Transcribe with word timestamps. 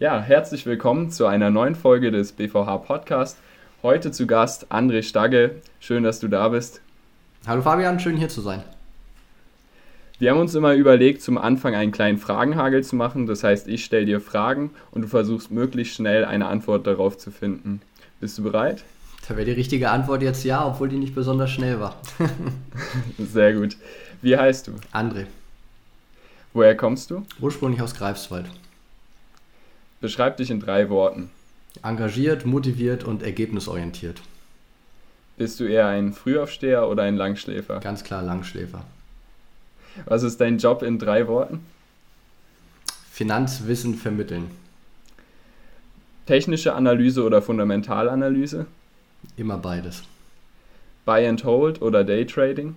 Ja, 0.00 0.18
herzlich 0.18 0.64
willkommen 0.64 1.10
zu 1.10 1.26
einer 1.26 1.50
neuen 1.50 1.74
Folge 1.74 2.10
des 2.10 2.32
BVH 2.32 2.78
Podcast. 2.78 3.36
Heute 3.82 4.10
zu 4.10 4.26
Gast 4.26 4.72
André 4.72 5.02
Stagge. 5.02 5.56
Schön, 5.78 6.04
dass 6.04 6.20
du 6.20 6.28
da 6.28 6.48
bist. 6.48 6.80
Hallo 7.46 7.60
Fabian, 7.60 8.00
schön 8.00 8.16
hier 8.16 8.30
zu 8.30 8.40
sein. 8.40 8.62
Wir 10.18 10.30
haben 10.30 10.40
uns 10.40 10.54
immer 10.54 10.72
überlegt, 10.72 11.20
zum 11.20 11.36
Anfang 11.36 11.74
einen 11.74 11.92
kleinen 11.92 12.16
Fragenhagel 12.16 12.82
zu 12.82 12.96
machen. 12.96 13.26
Das 13.26 13.44
heißt, 13.44 13.68
ich 13.68 13.84
stelle 13.84 14.06
dir 14.06 14.22
Fragen 14.22 14.70
und 14.90 15.02
du 15.02 15.08
versuchst 15.08 15.50
möglichst 15.50 15.96
schnell 15.96 16.24
eine 16.24 16.46
Antwort 16.46 16.86
darauf 16.86 17.18
zu 17.18 17.30
finden. 17.30 17.82
Bist 18.20 18.38
du 18.38 18.42
bereit? 18.42 18.84
Da 19.28 19.36
wäre 19.36 19.44
die 19.44 19.52
richtige 19.52 19.90
Antwort 19.90 20.22
jetzt 20.22 20.44
ja, 20.44 20.66
obwohl 20.66 20.88
die 20.88 20.96
nicht 20.96 21.14
besonders 21.14 21.50
schnell 21.50 21.78
war. 21.78 22.00
Sehr 23.18 23.52
gut. 23.52 23.76
Wie 24.22 24.34
heißt 24.34 24.66
du? 24.68 24.72
André. 24.94 25.26
Woher 26.54 26.74
kommst 26.74 27.10
du? 27.10 27.22
Ursprünglich 27.38 27.82
aus 27.82 27.94
Greifswald. 27.94 28.46
Beschreib 30.00 30.38
dich 30.38 30.50
in 30.50 30.60
drei 30.60 30.88
Worten. 30.88 31.30
Engagiert, 31.82 32.46
motiviert 32.46 33.04
und 33.04 33.22
ergebnisorientiert. 33.22 34.20
Bist 35.36 35.60
du 35.60 35.64
eher 35.64 35.88
ein 35.88 36.12
Frühaufsteher 36.12 36.88
oder 36.88 37.02
ein 37.02 37.16
Langschläfer? 37.16 37.80
Ganz 37.80 38.02
klar 38.02 38.22
Langschläfer. 38.22 38.84
Was 40.06 40.22
ist 40.22 40.40
dein 40.40 40.58
Job 40.58 40.82
in 40.82 40.98
drei 40.98 41.28
Worten? 41.28 41.64
Finanzwissen 43.10 43.94
vermitteln. 43.94 44.50
Technische 46.26 46.74
Analyse 46.74 47.22
oder 47.22 47.42
Fundamentalanalyse? 47.42 48.66
Immer 49.36 49.58
beides. 49.58 50.02
Buy 51.04 51.26
and 51.26 51.44
Hold 51.44 51.82
oder 51.82 52.04
Daytrading? 52.04 52.76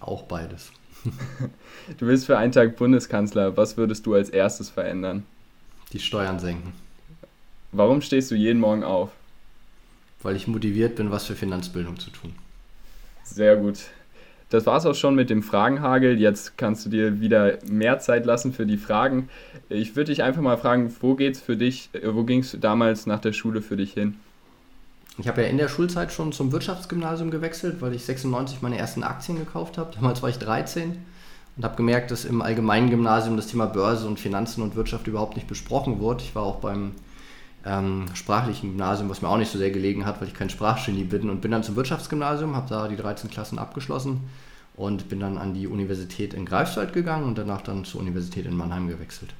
Auch 0.00 0.24
beides. 0.24 0.72
du 1.98 2.06
bist 2.06 2.26
für 2.26 2.36
einen 2.36 2.52
Tag 2.52 2.76
Bundeskanzler. 2.76 3.56
Was 3.56 3.76
würdest 3.76 4.04
du 4.04 4.14
als 4.14 4.28
erstes 4.28 4.68
verändern? 4.68 5.24
Die 5.92 5.98
Steuern 5.98 6.38
senken. 6.38 6.72
Warum 7.72 8.00
stehst 8.00 8.30
du 8.30 8.34
jeden 8.34 8.60
Morgen 8.60 8.84
auf? 8.84 9.10
Weil 10.22 10.36
ich 10.36 10.46
motiviert 10.46 10.96
bin, 10.96 11.10
was 11.10 11.26
für 11.26 11.34
Finanzbildung 11.34 11.98
zu 11.98 12.10
tun. 12.10 12.34
Sehr 13.24 13.56
gut. 13.56 13.78
Das 14.50 14.66
war's 14.66 14.84
auch 14.84 14.94
schon 14.94 15.14
mit 15.14 15.30
dem 15.30 15.44
Fragenhagel. 15.44 16.18
Jetzt 16.18 16.58
kannst 16.58 16.84
du 16.84 16.90
dir 16.90 17.20
wieder 17.20 17.58
mehr 17.68 18.00
Zeit 18.00 18.26
lassen 18.26 18.52
für 18.52 18.66
die 18.66 18.76
Fragen. 18.76 19.28
Ich 19.68 19.94
würde 19.94 20.10
dich 20.10 20.24
einfach 20.24 20.42
mal 20.42 20.58
fragen, 20.58 20.94
wo 21.00 21.14
geht's 21.14 21.40
für 21.40 21.56
dich, 21.56 21.88
äh, 21.92 22.12
wo 22.12 22.24
ging 22.24 22.40
es 22.40 22.56
damals 22.60 23.06
nach 23.06 23.20
der 23.20 23.32
Schule 23.32 23.62
für 23.62 23.76
dich 23.76 23.92
hin? 23.92 24.16
Ich 25.18 25.28
habe 25.28 25.42
ja 25.42 25.48
in 25.48 25.58
der 25.58 25.68
Schulzeit 25.68 26.12
schon 26.12 26.32
zum 26.32 26.50
Wirtschaftsgymnasium 26.50 27.30
gewechselt, 27.30 27.80
weil 27.80 27.94
ich 27.94 28.04
96 28.04 28.62
meine 28.62 28.78
ersten 28.78 29.04
Aktien 29.04 29.38
gekauft 29.38 29.78
habe. 29.78 29.94
Damals 29.94 30.22
war 30.22 30.30
ich 30.30 30.38
13 30.38 30.96
und 31.56 31.64
habe 31.64 31.76
gemerkt, 31.76 32.10
dass 32.10 32.24
im 32.24 32.42
allgemeinen 32.42 32.90
Gymnasium 32.90 33.36
das 33.36 33.48
Thema 33.48 33.66
Börse 33.66 34.06
und 34.06 34.20
Finanzen 34.20 34.62
und 34.62 34.76
Wirtschaft 34.76 35.06
überhaupt 35.06 35.36
nicht 35.36 35.48
besprochen 35.48 36.00
wurde. 36.00 36.24
Ich 36.24 36.34
war 36.34 36.42
auch 36.42 36.56
beim 36.56 36.92
ähm, 37.64 38.06
sprachlichen 38.14 38.70
Gymnasium, 38.70 39.08
was 39.10 39.22
mir 39.22 39.28
auch 39.28 39.36
nicht 39.36 39.50
so 39.50 39.58
sehr 39.58 39.70
gelegen 39.70 40.06
hat, 40.06 40.20
weil 40.20 40.28
ich 40.28 40.34
kein 40.34 40.50
Sprachgenie 40.50 41.04
bin 41.04 41.28
und 41.28 41.40
bin 41.40 41.50
dann 41.50 41.62
zum 41.62 41.76
Wirtschaftsgymnasium, 41.76 42.56
habe 42.56 42.68
da 42.68 42.88
die 42.88 42.96
13 42.96 43.30
Klassen 43.30 43.58
abgeschlossen 43.58 44.20
und 44.74 45.08
bin 45.08 45.20
dann 45.20 45.36
an 45.36 45.52
die 45.52 45.66
Universität 45.66 46.32
in 46.32 46.46
Greifswald 46.46 46.92
gegangen 46.92 47.24
und 47.24 47.36
danach 47.36 47.60
dann 47.60 47.84
zur 47.84 48.00
Universität 48.00 48.46
in 48.46 48.56
Mannheim 48.56 48.88
gewechselt. 48.88 49.34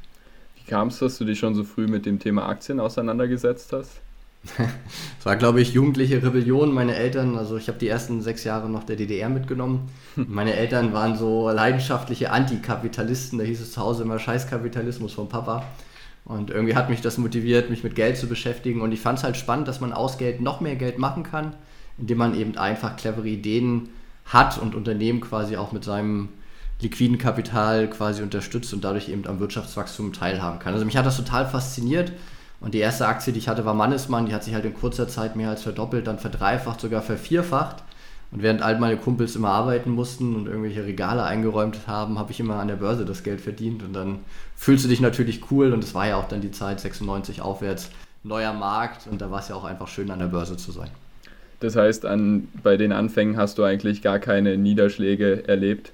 Wie 0.56 0.70
kam 0.70 0.88
es, 0.88 0.98
dass 0.98 1.16
du 1.16 1.24
dich 1.24 1.38
schon 1.38 1.54
so 1.54 1.64
früh 1.64 1.86
mit 1.86 2.04
dem 2.04 2.18
Thema 2.18 2.46
Aktien 2.46 2.80
auseinandergesetzt 2.80 3.72
hast? 3.72 4.00
Es 4.42 5.26
war, 5.26 5.36
glaube 5.36 5.60
ich, 5.60 5.74
jugendliche 5.74 6.22
Rebellion. 6.22 6.72
Meine 6.72 6.94
Eltern, 6.94 7.36
also 7.36 7.56
ich 7.56 7.68
habe 7.68 7.78
die 7.78 7.88
ersten 7.88 8.22
sechs 8.22 8.44
Jahre 8.44 8.70
noch 8.70 8.84
der 8.84 8.96
DDR 8.96 9.28
mitgenommen. 9.28 9.90
Meine 10.16 10.54
Eltern 10.54 10.92
waren 10.92 11.16
so 11.16 11.50
leidenschaftliche 11.50 12.30
Antikapitalisten. 12.30 13.38
Da 13.38 13.44
hieß 13.44 13.60
es 13.60 13.72
zu 13.72 13.80
Hause 13.80 14.02
immer 14.02 14.18
Scheißkapitalismus 14.18 15.12
vom 15.12 15.28
Papa. 15.28 15.64
Und 16.24 16.50
irgendwie 16.50 16.74
hat 16.74 16.90
mich 16.90 17.00
das 17.00 17.18
motiviert, 17.18 17.70
mich 17.70 17.84
mit 17.84 17.94
Geld 17.94 18.16
zu 18.16 18.28
beschäftigen. 18.28 18.80
Und 18.80 18.92
ich 18.92 19.00
fand 19.00 19.18
es 19.18 19.24
halt 19.24 19.36
spannend, 19.36 19.68
dass 19.68 19.80
man 19.80 19.92
aus 19.92 20.16
Geld 20.16 20.40
noch 20.40 20.60
mehr 20.60 20.76
Geld 20.76 20.98
machen 20.98 21.22
kann, 21.22 21.54
indem 21.98 22.18
man 22.18 22.34
eben 22.34 22.56
einfach 22.56 22.96
clevere 22.96 23.28
Ideen 23.28 23.90
hat 24.24 24.58
und 24.58 24.74
Unternehmen 24.74 25.20
quasi 25.20 25.56
auch 25.56 25.72
mit 25.72 25.84
seinem 25.84 26.28
liquiden 26.80 27.18
Kapital 27.18 27.90
quasi 27.90 28.22
unterstützt 28.22 28.72
und 28.72 28.84
dadurch 28.84 29.08
eben 29.08 29.26
am 29.26 29.38
Wirtschaftswachstum 29.38 30.12
teilhaben 30.12 30.60
kann. 30.60 30.72
Also 30.72 30.86
mich 30.86 30.96
hat 30.96 31.04
das 31.04 31.16
total 31.16 31.46
fasziniert 31.46 32.12
und 32.60 32.74
die 32.74 32.78
erste 32.78 33.06
Aktie, 33.06 33.32
die 33.32 33.38
ich 33.38 33.48
hatte, 33.48 33.64
war 33.64 33.74
Mannesmann. 33.74 34.26
Die 34.26 34.34
hat 34.34 34.44
sich 34.44 34.54
halt 34.54 34.66
in 34.66 34.74
kurzer 34.74 35.08
Zeit 35.08 35.34
mehr 35.34 35.48
als 35.48 35.62
verdoppelt, 35.62 36.06
dann 36.06 36.18
verdreifacht, 36.18 36.80
sogar 36.80 37.00
vervierfacht. 37.00 37.82
Und 38.32 38.42
während 38.42 38.62
all 38.62 38.78
meine 38.78 38.96
Kumpels 38.96 39.34
immer 39.34 39.48
arbeiten 39.48 39.90
mussten 39.90 40.36
und 40.36 40.46
irgendwelche 40.46 40.84
Regale 40.84 41.24
eingeräumt 41.24 41.88
haben, 41.88 42.18
habe 42.18 42.30
ich 42.30 42.38
immer 42.38 42.60
an 42.60 42.68
der 42.68 42.76
Börse 42.76 43.04
das 43.04 43.24
Geld 43.24 43.40
verdient. 43.40 43.82
Und 43.82 43.94
dann 43.94 44.20
fühlst 44.54 44.84
du 44.84 44.88
dich 44.88 45.00
natürlich 45.00 45.50
cool. 45.50 45.72
Und 45.72 45.82
es 45.82 45.94
war 45.94 46.06
ja 46.06 46.16
auch 46.16 46.28
dann 46.28 46.42
die 46.42 46.50
Zeit 46.50 46.80
96 46.80 47.40
aufwärts, 47.40 47.90
neuer 48.22 48.52
Markt. 48.52 49.06
Und 49.10 49.20
da 49.22 49.30
war 49.30 49.40
es 49.40 49.48
ja 49.48 49.54
auch 49.54 49.64
einfach 49.64 49.88
schön, 49.88 50.10
an 50.10 50.18
der 50.18 50.26
Börse 50.26 50.58
zu 50.58 50.70
sein. 50.70 50.90
Das 51.60 51.76
heißt, 51.76 52.04
an, 52.06 52.48
bei 52.62 52.76
den 52.76 52.92
Anfängen 52.92 53.36
hast 53.36 53.58
du 53.58 53.64
eigentlich 53.64 54.02
gar 54.02 54.18
keine 54.18 54.56
Niederschläge 54.58 55.48
erlebt? 55.48 55.92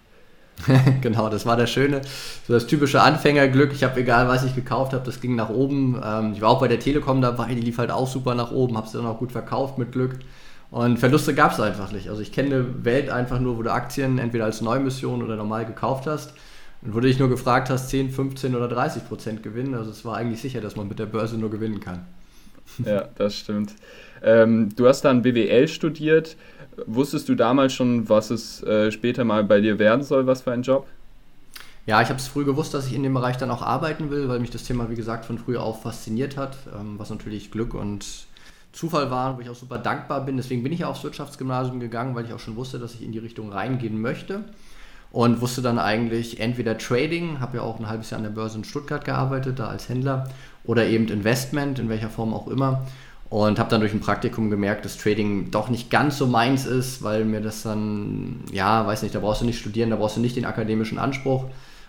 genau, 1.03 1.29
das 1.29 1.47
war 1.47 1.57
das 1.57 1.71
Schöne. 1.71 2.01
So 2.47 2.55
das 2.55 2.67
typische 2.67 3.03
Anfängerglück. 3.03 3.73
Ich 3.73 3.85
habe 3.85 4.01
egal, 4.01 4.29
was 4.29 4.45
ich 4.45 4.55
gekauft 4.55 4.93
habe, 4.93 5.05
das 5.05 5.21
ging 5.21 5.37
nach 5.37 5.51
oben. 5.51 6.01
Ähm, 6.03 6.33
ich 6.33 6.41
war 6.41 6.51
auch 6.51 6.61
bei 6.61 6.69
der 6.69 6.81
Telekom 6.81 7.21
dabei, 7.21 7.55
die 7.55 7.61
lief 7.61 7.79
halt 7.79 7.91
auch 7.91 8.09
super 8.09 8.35
nach 8.35 8.51
oben, 8.51 8.77
habe 8.77 8.89
sie 8.89 8.97
dann 8.99 9.07
auch 9.07 9.19
gut 9.19 9.33
verkauft 9.33 9.79
mit 9.79 9.93
Glück. 9.93 10.19
Und 10.71 10.99
Verluste 10.99 11.35
gab 11.35 11.53
es 11.53 11.61
einfach 11.61 11.93
nicht. 11.93 12.09
Also 12.09 12.23
ich 12.23 12.33
kenne 12.33 12.55
eine 12.55 12.85
Welt 12.85 13.11
einfach 13.11 13.39
nur, 13.39 13.57
wo 13.57 13.63
du 13.63 13.73
Aktien 13.73 14.19
entweder 14.19 14.45
als 14.45 14.61
Neumission 14.61 15.23
oder 15.23 15.37
normal 15.37 15.65
gekauft 15.65 16.07
hast. 16.07 16.35
Und 16.83 16.95
wo 16.95 17.01
du 17.01 17.07
dich 17.07 17.19
nur 17.19 17.29
gefragt 17.29 17.71
hast, 17.71 17.89
10, 17.91 18.11
15 18.11 18.55
oder 18.55 18.69
30 18.69 19.07
Prozent 19.07 19.43
gewinnen. 19.43 19.75
Also 19.75 19.91
es 19.91 20.05
war 20.05 20.17
eigentlich 20.17 20.41
sicher, 20.41 20.61
dass 20.61 20.77
man 20.77 20.89
mit 20.89 20.99
der 20.99 21.07
Börse 21.07 21.37
nur 21.37 21.51
gewinnen 21.51 21.81
kann. 21.81 22.07
Ja, 22.85 23.09
das 23.17 23.37
stimmt. 23.37 23.75
Ähm, 24.23 24.71
du 24.75 24.89
hast 24.89 25.03
dann 25.03 25.23
BWL 25.23 25.69
studiert. 25.69 26.37
Wusstest 26.87 27.29
du 27.29 27.35
damals 27.35 27.73
schon, 27.73 28.09
was 28.09 28.31
es 28.31 28.63
äh, 28.63 28.91
später 28.93 29.25
mal 29.25 29.45
bei 29.45 29.61
dir 29.61 29.79
werden 29.79 30.03
soll, 30.03 30.27
was 30.27 30.43
für 30.43 30.53
ein 30.53 30.63
Job? 30.63 30.87
Ja, 31.87 32.03
ich 32.03 32.09
habe 32.09 32.19
es 32.19 32.27
früh 32.27 32.45
gewusst, 32.45 32.75
dass 32.75 32.89
ich 32.89 32.95
in 32.95 33.05
dem 33.05 33.15
Bereich 33.15 33.37
dann 33.37 33.51
auch 33.51 33.63
arbeiten 33.63 34.11
will, 34.11 34.29
weil 34.29 34.41
mich 34.41 34.51
das 34.51 34.65
Thema, 34.65 34.91
wie 34.91 34.97
gesagt, 34.97 35.25
von 35.25 35.39
früh 35.39 35.57
auf 35.57 35.83
fasziniert 35.83 36.37
hat, 36.37 36.57
ähm, 36.79 36.99
was 36.99 37.11
natürlich 37.11 37.51
Glück 37.51 37.75
und 37.75 38.27
Zufall 38.73 39.11
war, 39.11 39.37
wo 39.37 39.41
ich 39.41 39.49
auch 39.49 39.55
super 39.55 39.79
dankbar 39.79 40.25
bin. 40.27 40.37
Deswegen 40.37 40.63
bin 40.63 40.73
ich 40.73 40.85
aufs 40.85 41.05
Wirtschaftsgymnasium 41.05 41.81
gegangen, 41.81 42.15
weil 42.15 42.27
ich 42.27 42.33
auch 42.33 42.41
schon 42.41 42.57
wusste, 42.57 42.79
dass 42.79 42.95
ich 42.95 43.03
in 43.03 43.13
die 43.13 43.19
Richtung 43.19 43.53
reingehen 43.53 44.01
möchte. 44.01 44.45
Und 45.13 45.41
wusste 45.41 45.63
dann 45.63 45.79
eigentlich 45.79 46.41
entweder 46.41 46.77
Trading, 46.77 47.41
habe 47.41 47.59
ja 47.59 47.63
auch 47.63 47.79
ein 47.79 47.89
halbes 47.89 48.11
Jahr 48.11 48.19
an 48.19 48.25
der 48.25 48.31
Börse 48.31 48.59
in 48.59 48.65
Stuttgart 48.65 49.05
gearbeitet, 49.05 49.59
da 49.59 49.69
als 49.69 49.89
Händler, 49.89 50.29
oder 50.65 50.85
eben 50.87 51.09
Investment, 51.09 51.79
in 51.79 51.89
welcher 51.89 52.11
Form 52.11 52.35
auch 52.35 52.49
immer. 52.49 52.85
Und 53.29 53.59
habe 53.59 53.71
dann 53.71 53.81
durch 53.81 53.93
ein 53.93 54.01
Praktikum 54.01 54.51
gemerkt, 54.51 54.85
dass 54.85 54.99
Trading 54.99 55.51
doch 55.51 55.69
nicht 55.69 55.91
ganz 55.91 56.17
so 56.17 56.27
meins 56.27 56.65
ist, 56.65 57.03
weil 57.03 57.25
mir 57.25 57.41
das 57.41 57.63
dann, 57.63 58.45
ja, 58.53 58.87
weiß 58.87 59.03
nicht, 59.03 59.15
da 59.15 59.19
brauchst 59.19 59.41
du 59.41 59.45
nicht 59.45 59.59
studieren, 59.59 59.91
da 59.91 59.97
brauchst 59.97 60.17
du 60.17 60.21
nicht 60.21 60.37
den 60.37 60.45
akademischen 60.45 60.99
Anspruch. 60.99 61.47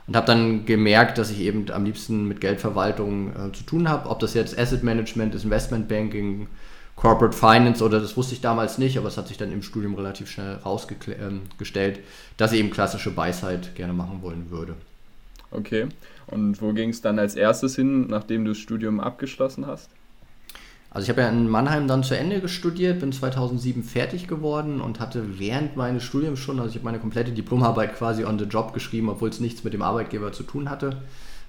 Und 0.08 0.16
habe 0.16 0.25
dann 0.25 0.66
gemerkt, 0.66 1.18
dass 1.18 1.30
ich 1.30 1.42
eben 1.42 1.70
am 1.72 1.84
liebsten 1.84 2.28
mit 2.28 2.42
Geldverwaltung 2.42 3.30
äh, 3.30 3.52
zu 3.52 3.64
tun 3.64 3.90
habe. 3.90 4.09
Ob 4.09 4.20
das 4.20 4.34
jetzt 4.34 4.58
Asset 4.58 4.81
Management 4.81 5.36
ist, 5.36 5.44
Investment 5.44 5.88
Banking, 5.88 6.48
Corporate 6.96 7.38
Finance 7.38 7.84
oder 7.84 8.00
das 8.00 8.18
wusste 8.18 8.34
ich 8.34 8.42
damals 8.42 8.80
nicht, 8.80 8.98
aber 8.98 9.08
es 9.08 9.18
hat 9.18 9.28
sich 9.28 9.38
dann 9.38 9.52
im 9.52 9.62
Studium 9.62 9.94
relativ 9.94 10.31
schnell 10.31 10.56
rausgestellt, 10.56 11.98
ähm, 11.98 12.04
dass 12.38 12.54
ich 12.54 12.59
eben 12.59 12.72
klassische 12.72 13.12
Buy-Side 13.12 13.69
gerne 13.75 13.94
machen 13.94 14.24
wollen 14.24 14.50
würde. 14.50 14.75
Okay. 15.52 15.88
Und 16.25 16.62
wo 16.62 16.74
ging 16.74 16.90
es 16.90 17.02
dann 17.02 17.19
als 17.19 17.36
erstes 17.36 17.75
hin, 17.75 18.08
nachdem 18.08 18.46
du 18.46 18.52
das 18.52 18.58
Studium 18.58 19.00
abgeschlossen 19.00 19.68
hast? 19.68 19.90
Also 20.97 21.06
ich 21.06 21.09
habe 21.12 21.22
ja 21.22 21.30
in 21.30 21.47
Mannheim 21.47 21.88
dann 21.88 22.02
zu 22.02 22.18
Ende 22.18 22.50
studiert, 22.50 23.02
bin 23.02 23.12
2007 23.12 23.84
fertig 23.84 24.28
geworden 24.28 24.81
und 24.81 25.00
hatte 25.00 25.38
während 25.38 25.78
meines 25.78 26.02
Studiums 26.02 26.40
schon, 26.40 26.59
also 26.59 26.72
ich 26.72 26.78
habe 26.78 26.85
meine 26.85 26.97
komplette 26.97 27.34
Diplomarbeit 27.34 27.96
quasi 27.96 28.25
on 28.25 28.40
the 28.40 28.46
job 28.46 28.74
geschrieben, 28.74 29.07
obwohl 29.07 29.30
es 29.30 29.40
nichts 29.40 29.63
mit 29.63 29.74
dem 29.74 29.84
Arbeitgeber 29.84 30.34
zu 30.34 30.41
tun 30.41 30.72
hatte. 30.72 31.03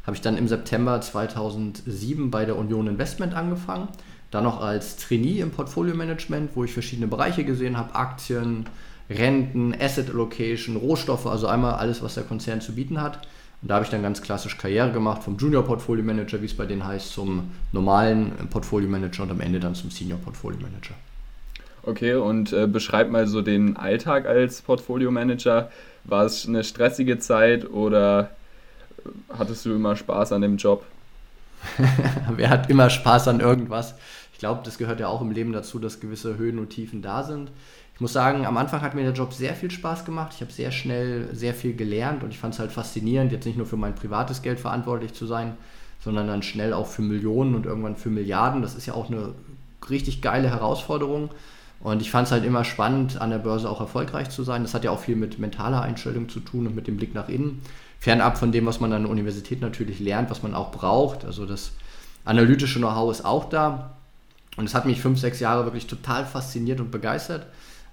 Habe 0.04 0.14
ich 0.14 0.20
dann 0.20 0.36
im 0.36 0.48
September 0.48 1.00
2007 1.00 2.30
bei 2.30 2.44
der 2.44 2.58
Union 2.58 2.88
Investment 2.88 3.32
angefangen, 3.32 3.88
dann 4.30 4.44
noch 4.44 4.60
als 4.60 4.98
Trainee 4.98 5.40
im 5.40 5.50
Portfolio-Management, 5.50 6.50
wo 6.54 6.64
ich 6.64 6.74
verschiedene 6.74 7.06
Bereiche 7.06 7.44
gesehen 7.44 7.78
habe, 7.78 7.94
Aktien, 7.94 8.66
Renten, 9.08 9.74
Asset 9.80 10.10
Allocation, 10.10 10.76
Rohstoffe, 10.76 11.26
also 11.26 11.46
einmal 11.46 11.76
alles, 11.76 12.02
was 12.02 12.16
der 12.16 12.24
Konzern 12.24 12.60
zu 12.60 12.74
bieten 12.74 13.00
hat 13.00 13.26
und 13.60 13.68
da 13.68 13.74
habe 13.74 13.84
ich 13.84 13.90
dann 13.90 14.02
ganz 14.02 14.22
klassisch 14.22 14.56
Karriere 14.56 14.92
gemacht, 14.92 15.22
vom 15.22 15.36
Junior 15.36 15.64
Portfolio 15.64 16.04
Manager, 16.04 16.40
wie 16.40 16.46
es 16.46 16.56
bei 16.56 16.66
denen 16.66 16.86
heißt, 16.86 17.12
zum 17.12 17.50
normalen 17.72 18.32
Portfolio 18.50 18.88
Manager 18.88 19.24
und 19.24 19.32
am 19.32 19.40
Ende 19.40 19.58
dann 19.58 19.74
zum 19.74 19.90
Senior 19.90 20.18
Portfolio 20.18 20.60
Manager. 20.60 20.94
Okay, 21.82 22.14
und 22.14 22.52
äh, 22.52 22.66
beschreib 22.66 23.10
mal 23.10 23.26
so 23.26 23.42
den 23.42 23.76
Alltag 23.76 24.26
als 24.26 24.62
Portfolio 24.62 25.10
Manager. 25.10 25.70
War 26.04 26.24
es 26.24 26.46
eine 26.46 26.62
stressige 26.62 27.18
Zeit 27.18 27.68
oder 27.68 28.30
hattest 29.36 29.64
du 29.64 29.74
immer 29.74 29.96
Spaß 29.96 30.32
an 30.32 30.42
dem 30.42 30.56
Job? 30.56 30.84
Wer 32.36 32.50
hat 32.50 32.70
immer 32.70 32.90
Spaß 32.90 33.28
an 33.28 33.40
irgendwas? 33.40 33.94
Ich 34.32 34.38
glaube, 34.38 34.60
das 34.64 34.78
gehört 34.78 35.00
ja 35.00 35.08
auch 35.08 35.20
im 35.20 35.32
Leben 35.32 35.52
dazu, 35.52 35.80
dass 35.80 35.98
gewisse 35.98 36.36
Höhen 36.36 36.60
und 36.60 36.70
Tiefen 36.70 37.02
da 37.02 37.24
sind. 37.24 37.50
Ich 37.98 38.00
muss 38.00 38.12
sagen, 38.12 38.46
am 38.46 38.56
Anfang 38.56 38.82
hat 38.82 38.94
mir 38.94 39.02
der 39.02 39.12
Job 39.12 39.32
sehr 39.32 39.56
viel 39.56 39.72
Spaß 39.72 40.04
gemacht. 40.04 40.30
Ich 40.32 40.40
habe 40.40 40.52
sehr 40.52 40.70
schnell 40.70 41.34
sehr 41.34 41.52
viel 41.52 41.74
gelernt 41.74 42.22
und 42.22 42.30
ich 42.30 42.38
fand 42.38 42.54
es 42.54 42.60
halt 42.60 42.70
faszinierend, 42.70 43.32
jetzt 43.32 43.44
nicht 43.44 43.58
nur 43.58 43.66
für 43.66 43.76
mein 43.76 43.96
privates 43.96 44.40
Geld 44.40 44.60
verantwortlich 44.60 45.14
zu 45.14 45.26
sein, 45.26 45.56
sondern 45.98 46.28
dann 46.28 46.44
schnell 46.44 46.72
auch 46.74 46.86
für 46.86 47.02
Millionen 47.02 47.56
und 47.56 47.66
irgendwann 47.66 47.96
für 47.96 48.08
Milliarden. 48.08 48.62
Das 48.62 48.76
ist 48.76 48.86
ja 48.86 48.94
auch 48.94 49.10
eine 49.10 49.34
richtig 49.90 50.22
geile 50.22 50.48
Herausforderung. 50.48 51.30
Und 51.80 52.00
ich 52.00 52.12
fand 52.12 52.28
es 52.28 52.32
halt 52.32 52.44
immer 52.44 52.62
spannend, 52.62 53.20
an 53.20 53.30
der 53.30 53.38
Börse 53.38 53.68
auch 53.68 53.80
erfolgreich 53.80 54.30
zu 54.30 54.44
sein. 54.44 54.62
Das 54.62 54.74
hat 54.74 54.84
ja 54.84 54.92
auch 54.92 55.00
viel 55.00 55.16
mit 55.16 55.40
mentaler 55.40 55.82
Einstellung 55.82 56.28
zu 56.28 56.38
tun 56.38 56.68
und 56.68 56.76
mit 56.76 56.86
dem 56.86 56.98
Blick 56.98 57.16
nach 57.16 57.28
innen. 57.28 57.62
Fernab 57.98 58.38
von 58.38 58.52
dem, 58.52 58.64
was 58.64 58.78
man 58.78 58.92
an 58.92 59.02
der 59.02 59.10
Universität 59.10 59.60
natürlich 59.60 59.98
lernt, 59.98 60.30
was 60.30 60.44
man 60.44 60.54
auch 60.54 60.70
braucht. 60.70 61.24
Also 61.24 61.46
das 61.46 61.72
analytische 62.24 62.78
Know-how 62.78 63.10
ist 63.10 63.24
auch 63.24 63.48
da. 63.48 63.96
Und 64.56 64.66
es 64.66 64.76
hat 64.76 64.86
mich 64.86 65.00
fünf, 65.00 65.18
sechs 65.18 65.40
Jahre 65.40 65.64
wirklich 65.64 65.88
total 65.88 66.24
fasziniert 66.26 66.78
und 66.78 66.92
begeistert. 66.92 67.44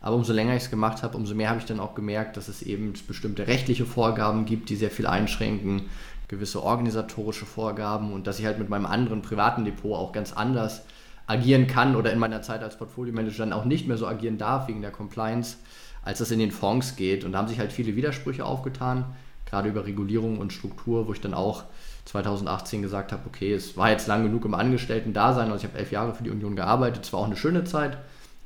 Aber 0.05 0.17
umso 0.17 0.33
länger 0.33 0.55
ich 0.55 0.61
es 0.61 0.69
gemacht 0.69 1.01
habe, 1.01 1.17
umso 1.17 1.33
mehr 1.33 1.49
habe 1.49 1.57
ich 1.57 1.65
dann 1.65 1.79
auch 1.79 1.95
gemerkt, 1.95 2.37
dass 2.37 2.47
es 2.47 2.61
eben 2.61 2.93
bestimmte 3.07 3.47
rechtliche 3.47 3.87
Vorgaben 3.87 4.45
gibt, 4.45 4.69
die 4.69 4.75
sehr 4.75 4.91
viel 4.91 5.07
einschränken, 5.07 5.89
gewisse 6.27 6.61
organisatorische 6.61 7.47
Vorgaben 7.47 8.13
und 8.13 8.27
dass 8.27 8.37
ich 8.37 8.45
halt 8.45 8.59
mit 8.59 8.69
meinem 8.69 8.85
anderen 8.85 9.23
privaten 9.23 9.65
Depot 9.65 9.97
auch 9.97 10.11
ganz 10.11 10.31
anders 10.31 10.83
agieren 11.25 11.65
kann 11.65 11.95
oder 11.95 12.13
in 12.13 12.19
meiner 12.19 12.43
Zeit 12.43 12.61
als 12.61 12.77
Portfolio-Manager 12.77 13.39
dann 13.39 13.51
auch 13.51 13.65
nicht 13.65 13.87
mehr 13.87 13.97
so 13.97 14.05
agieren 14.05 14.37
darf 14.37 14.67
wegen 14.67 14.83
der 14.83 14.91
Compliance, 14.91 15.57
als 16.03 16.19
das 16.19 16.29
in 16.29 16.37
den 16.37 16.51
Fonds 16.51 16.95
geht. 16.95 17.23
Und 17.23 17.31
da 17.31 17.39
haben 17.39 17.47
sich 17.47 17.57
halt 17.57 17.73
viele 17.73 17.95
Widersprüche 17.95 18.45
aufgetan, 18.45 19.05
gerade 19.47 19.69
über 19.69 19.87
Regulierung 19.87 20.37
und 20.37 20.53
Struktur, 20.53 21.07
wo 21.07 21.13
ich 21.13 21.21
dann 21.21 21.33
auch 21.33 21.63
2018 22.05 22.83
gesagt 22.83 23.11
habe, 23.11 23.23
okay, 23.25 23.55
es 23.55 23.75
war 23.75 23.89
jetzt 23.89 24.05
lang 24.05 24.21
genug 24.21 24.45
im 24.45 24.53
Angestellten-Dasein, 24.53 25.51
also 25.51 25.65
ich 25.65 25.71
habe 25.71 25.79
elf 25.79 25.91
Jahre 25.91 26.13
für 26.13 26.21
die 26.21 26.29
Union 26.29 26.55
gearbeitet, 26.55 27.05
es 27.05 27.11
war 27.11 27.21
auch 27.21 27.25
eine 27.25 27.37
schöne 27.37 27.63
Zeit, 27.63 27.97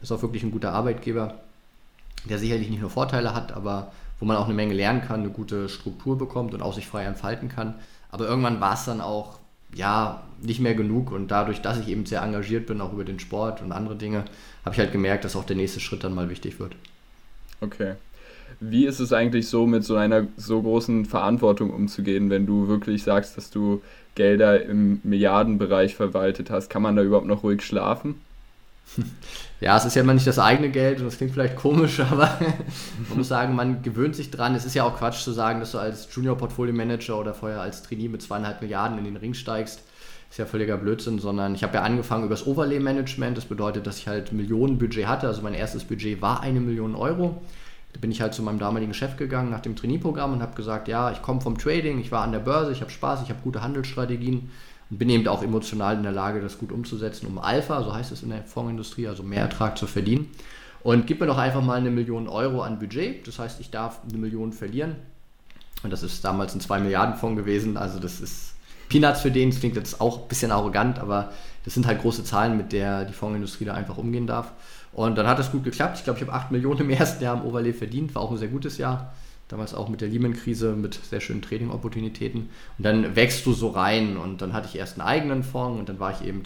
ist 0.01 0.13
auch 0.13 0.21
wirklich 0.21 0.43
ein 0.43 0.51
guter 0.51 0.71
Arbeitgeber, 0.71 1.41
der 2.25 2.37
sicherlich 2.37 2.69
nicht 2.69 2.81
nur 2.81 2.89
Vorteile 2.89 3.33
hat, 3.33 3.51
aber 3.51 3.91
wo 4.19 4.25
man 4.25 4.37
auch 4.37 4.45
eine 4.45 4.53
Menge 4.53 4.73
lernen 4.73 5.01
kann, 5.01 5.21
eine 5.21 5.29
gute 5.29 5.69
Struktur 5.69 6.17
bekommt 6.17 6.53
und 6.53 6.61
auch 6.61 6.73
sich 6.73 6.87
frei 6.87 7.05
entfalten 7.05 7.49
kann. 7.49 7.75
Aber 8.11 8.27
irgendwann 8.27 8.59
war 8.59 8.73
es 8.73 8.85
dann 8.85 9.01
auch 9.01 9.39
ja, 9.73 10.23
nicht 10.41 10.59
mehr 10.59 10.73
genug 10.73 11.11
und 11.11 11.29
dadurch, 11.29 11.61
dass 11.61 11.79
ich 11.79 11.87
eben 11.87 12.05
sehr 12.05 12.21
engagiert 12.21 12.65
bin, 12.65 12.81
auch 12.81 12.91
über 12.91 13.03
den 13.03 13.19
Sport 13.19 13.61
und 13.61 13.71
andere 13.71 13.95
Dinge, 13.95 14.25
habe 14.65 14.73
ich 14.73 14.79
halt 14.79 14.91
gemerkt, 14.91 15.25
dass 15.25 15.35
auch 15.35 15.45
der 15.45 15.55
nächste 15.55 15.79
Schritt 15.79 16.03
dann 16.03 16.15
mal 16.15 16.29
wichtig 16.29 16.59
wird. 16.59 16.75
Okay. 17.61 17.93
Wie 18.59 18.85
ist 18.85 18.99
es 18.99 19.13
eigentlich 19.13 19.47
so, 19.47 19.67
mit 19.67 19.83
so 19.83 19.95
einer 19.95 20.27
so 20.35 20.61
großen 20.61 21.05
Verantwortung 21.05 21.69
umzugehen, 21.69 22.29
wenn 22.29 22.45
du 22.45 22.67
wirklich 22.67 23.03
sagst, 23.03 23.37
dass 23.37 23.51
du 23.51 23.81
Gelder 24.15 24.63
im 24.63 24.99
Milliardenbereich 25.03 25.95
verwaltet 25.95 26.49
hast? 26.49 26.69
Kann 26.69 26.81
man 26.81 26.95
da 26.95 27.03
überhaupt 27.03 27.27
noch 27.27 27.43
ruhig 27.43 27.61
schlafen? 27.61 28.15
Ja, 29.61 29.75
es 29.75 29.83
ist 29.83 29.95
ja 29.95 30.03
immer 30.03 30.13
nicht 30.13 30.25
das 30.25 30.39
eigene 30.39 30.69
Geld 30.69 30.99
und 30.99 31.05
das 31.05 31.17
klingt 31.17 31.33
vielleicht 31.33 31.57
komisch, 31.57 31.99
aber 32.11 32.39
man 33.09 33.17
muss 33.17 33.27
sagen, 33.27 33.55
man 33.55 33.81
gewöhnt 33.81 34.15
sich 34.15 34.31
dran. 34.31 34.55
Es 34.55 34.63
ist 34.63 34.73
ja 34.73 34.85
auch 34.85 34.97
Quatsch 34.97 35.21
zu 35.21 35.33
sagen, 35.33 35.59
dass 35.59 35.73
du 35.73 35.79
als 35.79 36.07
Junior 36.15 36.37
Portfolio 36.37 36.73
Manager 36.73 37.19
oder 37.19 37.33
vorher 37.33 37.59
als 37.59 37.83
Trainee 37.83 38.07
mit 38.07 38.21
zweieinhalb 38.21 38.61
Milliarden 38.61 38.97
in 38.97 39.03
den 39.03 39.17
Ring 39.17 39.33
steigst. 39.33 39.83
Ist 40.29 40.37
ja 40.37 40.45
völliger 40.45 40.77
Blödsinn, 40.77 41.19
sondern 41.19 41.55
ich 41.55 41.63
habe 41.63 41.73
ja 41.73 41.81
angefangen 41.81 42.23
über 42.23 42.35
das 42.35 42.47
Overlay-Management. 42.47 43.35
Das 43.35 43.45
bedeutet, 43.45 43.85
dass 43.85 43.97
ich 43.97 44.07
halt 44.07 44.31
Millionen 44.31 44.77
Budget 44.77 45.07
hatte. 45.07 45.27
Also 45.27 45.41
mein 45.41 45.55
erstes 45.55 45.83
Budget 45.83 46.21
war 46.21 46.41
eine 46.41 46.61
Million 46.61 46.95
Euro. 46.95 47.41
Da 47.91 47.99
bin 47.99 48.11
ich 48.11 48.21
halt 48.21 48.35
zu 48.35 48.43
meinem 48.43 48.59
damaligen 48.59 48.93
Chef 48.93 49.17
gegangen 49.17 49.49
nach 49.49 49.61
dem 49.61 49.75
Trainee-Programm 49.75 50.31
und 50.33 50.41
habe 50.41 50.55
gesagt, 50.55 50.87
ja, 50.87 51.11
ich 51.11 51.21
komme 51.23 51.41
vom 51.41 51.57
Trading, 51.57 51.99
ich 51.99 52.11
war 52.11 52.23
an 52.23 52.31
der 52.31 52.39
Börse, 52.39 52.71
ich 52.71 52.81
habe 52.81 52.91
Spaß, 52.91 53.23
ich 53.23 53.29
habe 53.29 53.41
gute 53.43 53.63
Handelsstrategien 53.63 54.51
und 54.89 54.97
bin 54.97 55.09
eben 55.09 55.27
auch 55.27 55.43
emotional 55.43 55.95
in 55.95 56.03
der 56.03 56.11
Lage, 56.11 56.41
das 56.41 56.57
gut 56.57 56.71
umzusetzen, 56.71 57.27
um 57.27 57.37
Alpha, 57.37 57.83
so 57.83 57.93
heißt 57.93 58.11
es 58.11 58.23
in 58.23 58.29
der 58.29 58.43
Fondsindustrie, 58.43 59.07
also 59.07 59.23
mehr 59.23 59.41
Ertrag 59.41 59.77
zu 59.77 59.87
verdienen. 59.87 60.29
Und 60.81 61.07
gib 61.07 61.19
mir 61.19 61.27
doch 61.27 61.37
einfach 61.37 61.61
mal 61.61 61.77
eine 61.77 61.91
Million 61.91 62.27
Euro 62.27 62.61
an 62.61 62.79
Budget. 62.79 63.27
Das 63.27 63.37
heißt, 63.37 63.59
ich 63.59 63.69
darf 63.69 63.99
eine 64.07 64.17
Million 64.17 64.53
verlieren. 64.53 64.95
Und 65.83 65.91
das 65.91 66.03
ist 66.03 66.23
damals 66.23 66.55
ein 66.55 66.61
2 66.61 66.79
Milliarden 66.79 67.15
Fonds 67.15 67.37
gewesen. 67.37 67.77
Also 67.77 67.99
das 67.99 68.21
ist 68.21 68.53
Peanuts 68.87 69.21
für 69.21 69.31
den. 69.31 69.51
Das 69.51 69.59
klingt 69.59 69.75
jetzt 69.75 69.99
auch 69.99 70.21
ein 70.21 70.27
bisschen 70.27 70.51
arrogant, 70.51 70.99
aber 70.99 71.33
das 71.65 71.73
sind 71.73 71.85
halt 71.85 72.01
große 72.01 72.23
Zahlen, 72.23 72.57
mit 72.57 72.71
der 72.71 73.05
die 73.05 73.13
Fondsindustrie 73.13 73.65
da 73.65 73.73
einfach 73.73 73.97
umgehen 73.97 74.25
darf. 74.25 74.53
Und 74.93 75.17
dann 75.17 75.27
hat 75.27 75.37
das 75.37 75.51
gut 75.51 75.63
geklappt. 75.63 75.97
Ich 75.97 76.03
glaube, 76.05 76.17
ich 76.17 76.25
habe 76.25 76.35
8 76.35 76.51
Millionen 76.51 76.81
im 76.81 76.89
ersten 76.89 77.23
Jahr 77.23 77.39
im 77.39 77.45
Overlay 77.45 77.73
verdient. 77.73 78.15
War 78.15 78.21
auch 78.21 78.31
ein 78.31 78.37
sehr 78.37 78.47
gutes 78.47 78.77
Jahr 78.77 79.13
damals 79.49 79.73
auch 79.73 79.89
mit 79.89 79.99
der 79.99 80.07
Lehman-Krise 80.07 80.73
mit 80.73 80.93
sehr 80.93 81.19
schönen 81.19 81.41
Trading-Opportunitäten. 81.41 82.49
Und 82.77 82.85
dann 82.85 83.15
wächst 83.15 83.45
du 83.45 83.53
so 83.53 83.69
rein 83.69 84.15
und 84.15 84.41
dann 84.41 84.53
hatte 84.53 84.69
ich 84.71 84.77
erst 84.77 84.97
einen 84.97 85.07
eigenen 85.07 85.43
Fonds 85.43 85.79
und 85.79 85.89
dann 85.89 85.99
war 85.99 86.11
ich 86.11 86.25
eben 86.25 86.43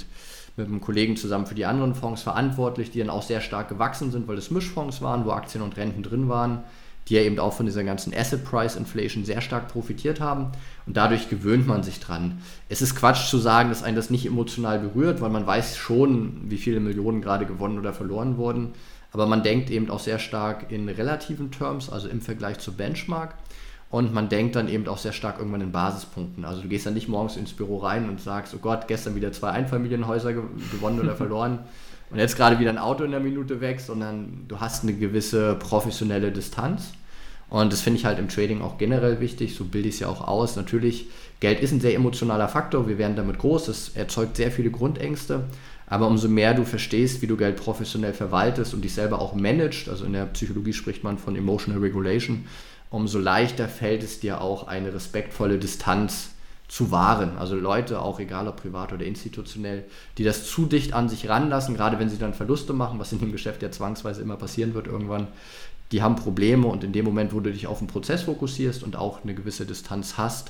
mit 0.55 0.67
einem 0.67 0.81
Kollegen 0.81 1.17
zusammen 1.17 1.45
für 1.45 1.55
die 1.55 1.65
anderen 1.65 1.95
Fonds 1.95 2.21
verantwortlich, 2.21 2.91
die 2.91 2.99
dann 2.99 3.09
auch 3.09 3.23
sehr 3.23 3.41
stark 3.41 3.69
gewachsen 3.69 4.11
sind, 4.11 4.27
weil 4.27 4.37
es 4.37 4.51
Mischfonds 4.51 5.01
waren, 5.01 5.25
wo 5.25 5.31
Aktien 5.31 5.63
und 5.63 5.77
Renten 5.77 6.03
drin 6.03 6.29
waren, 6.29 6.63
die 7.09 7.15
ja 7.15 7.21
eben 7.21 7.39
auch 7.39 7.53
von 7.53 7.65
dieser 7.65 7.83
ganzen 7.83 8.13
Asset 8.13 8.45
Price 8.45 8.77
Inflation 8.77 9.25
sehr 9.25 9.41
stark 9.41 9.67
profitiert 9.67 10.21
haben. 10.21 10.51
Und 10.85 10.95
dadurch 10.95 11.29
gewöhnt 11.29 11.67
man 11.67 11.83
sich 11.83 11.99
dran. 11.99 12.39
Es 12.69 12.81
ist 12.81 12.95
Quatsch 12.95 13.29
zu 13.29 13.37
sagen, 13.37 13.69
dass 13.69 13.83
einen 13.83 13.97
das 13.97 14.09
nicht 14.09 14.25
emotional 14.25 14.79
berührt, 14.79 15.19
weil 15.19 15.29
man 15.29 15.45
weiß 15.45 15.75
schon, 15.75 16.39
wie 16.45 16.57
viele 16.57 16.79
Millionen 16.79 17.21
gerade 17.21 17.45
gewonnen 17.45 17.79
oder 17.79 17.91
verloren 17.91 18.37
wurden. 18.37 18.73
Aber 19.13 19.25
man 19.27 19.43
denkt 19.43 19.69
eben 19.69 19.89
auch 19.89 19.99
sehr 19.99 20.19
stark 20.19 20.71
in 20.71 20.89
relativen 20.89 21.51
Terms, 21.51 21.89
also 21.89 22.09
im 22.09 22.19
Vergleich 22.19 22.59
zur 22.59 22.73
Benchmark. 22.73 23.35
Und 23.89 24.11
man 24.11 24.27
denkt 24.27 24.55
dann 24.55 24.67
eben 24.67 24.87
auch 24.87 24.97
sehr 24.97 25.13
stark 25.13 25.37
irgendwann 25.37 25.61
in 25.61 25.71
Basispunkten. 25.71 26.45
Also 26.45 26.63
du 26.63 26.67
gehst 26.67 26.87
dann 26.87 26.95
nicht 26.95 27.07
morgens 27.07 27.37
ins 27.37 27.53
Büro 27.53 27.77
rein 27.77 28.09
und 28.09 28.19
sagst, 28.19 28.55
oh 28.55 28.59
Gott, 28.59 28.87
gestern 28.87 29.13
wieder 29.13 29.31
zwei 29.31 29.51
Einfamilienhäuser 29.51 30.33
gewonnen 30.33 30.99
oder 30.99 31.15
verloren 31.15 31.59
und 32.13 32.19
jetzt 32.19 32.37
gerade 32.37 32.59
wieder 32.59 32.69
ein 32.69 32.77
Auto 32.77 33.03
in 33.03 33.09
der 33.09 33.19
Minute 33.19 33.59
weg, 33.59 33.79
sondern 33.79 34.45
du 34.47 34.59
hast 34.59 34.83
eine 34.83 34.93
gewisse 34.93 35.55
professionelle 35.55 36.31
Distanz. 36.31 36.93
Und 37.49 37.73
das 37.73 37.81
finde 37.81 37.99
ich 37.99 38.05
halt 38.05 38.19
im 38.19 38.29
Trading 38.29 38.61
auch 38.61 38.77
generell 38.77 39.19
wichtig, 39.19 39.55
so 39.55 39.65
bilde 39.65 39.89
ich 39.89 39.95
es 39.95 40.01
ja 40.01 40.09
auch 40.09 40.27
aus. 40.27 40.55
Natürlich, 40.55 41.07
Geld 41.39 41.59
ist 41.59 41.71
ein 41.71 41.81
sehr 41.81 41.95
emotionaler 41.95 42.47
Faktor, 42.47 42.87
wir 42.87 42.99
werden 42.99 43.15
damit 43.15 43.39
groß, 43.39 43.67
es 43.67 43.89
erzeugt 43.95 44.37
sehr 44.37 44.51
viele 44.51 44.69
Grundängste. 44.69 45.45
Aber 45.93 46.07
umso 46.07 46.27
mehr 46.27 46.55
du 46.55 46.65
verstehst, 46.65 47.21
wie 47.21 47.27
du 47.27 47.37
Geld 47.37 47.55
professionell 47.55 48.13
verwaltest 48.13 48.73
und 48.73 48.81
dich 48.81 48.95
selber 48.95 49.21
auch 49.21 49.35
managst, 49.35 49.87
also 49.89 50.05
in 50.05 50.13
der 50.13 50.25
Psychologie 50.25 50.73
spricht 50.73 51.03
man 51.03 51.19
von 51.19 51.35
Emotional 51.35 51.83
Regulation, 51.83 52.45
umso 52.89 53.19
leichter 53.19 53.67
fällt 53.67 54.01
es 54.01 54.19
dir 54.19 54.41
auch 54.41 54.65
eine 54.65 54.91
respektvolle 54.91 55.59
Distanz 55.59 56.31
zu 56.67 56.89
wahren. 56.89 57.37
Also 57.37 57.53
Leute, 57.53 58.01
auch 58.01 58.19
egal 58.19 58.47
ob 58.47 58.59
privat 58.59 58.91
oder 58.91 59.05
institutionell, 59.05 59.83
die 60.17 60.23
das 60.23 60.47
zu 60.49 60.65
dicht 60.65 60.93
an 60.93 61.09
sich 61.09 61.29
ranlassen, 61.29 61.75
gerade 61.75 61.99
wenn 61.99 62.09
sie 62.09 62.17
dann 62.17 62.33
Verluste 62.33 62.73
machen, 62.73 62.97
was 62.97 63.11
in 63.11 63.19
dem 63.19 63.31
Geschäft 63.31 63.61
ja 63.61 63.69
zwangsweise 63.69 64.23
immer 64.23 64.37
passieren 64.37 64.73
wird 64.73 64.87
irgendwann, 64.87 65.27
die 65.91 66.01
haben 66.01 66.15
Probleme 66.15 66.65
und 66.65 66.83
in 66.83 66.91
dem 66.91 67.05
Moment, 67.05 67.35
wo 67.35 67.39
du 67.39 67.51
dich 67.51 67.67
auf 67.67 67.77
den 67.77 67.87
Prozess 67.87 68.23
fokussierst 68.23 68.81
und 68.81 68.95
auch 68.95 69.23
eine 69.23 69.35
gewisse 69.35 69.67
Distanz 69.67 70.17
hast, 70.17 70.49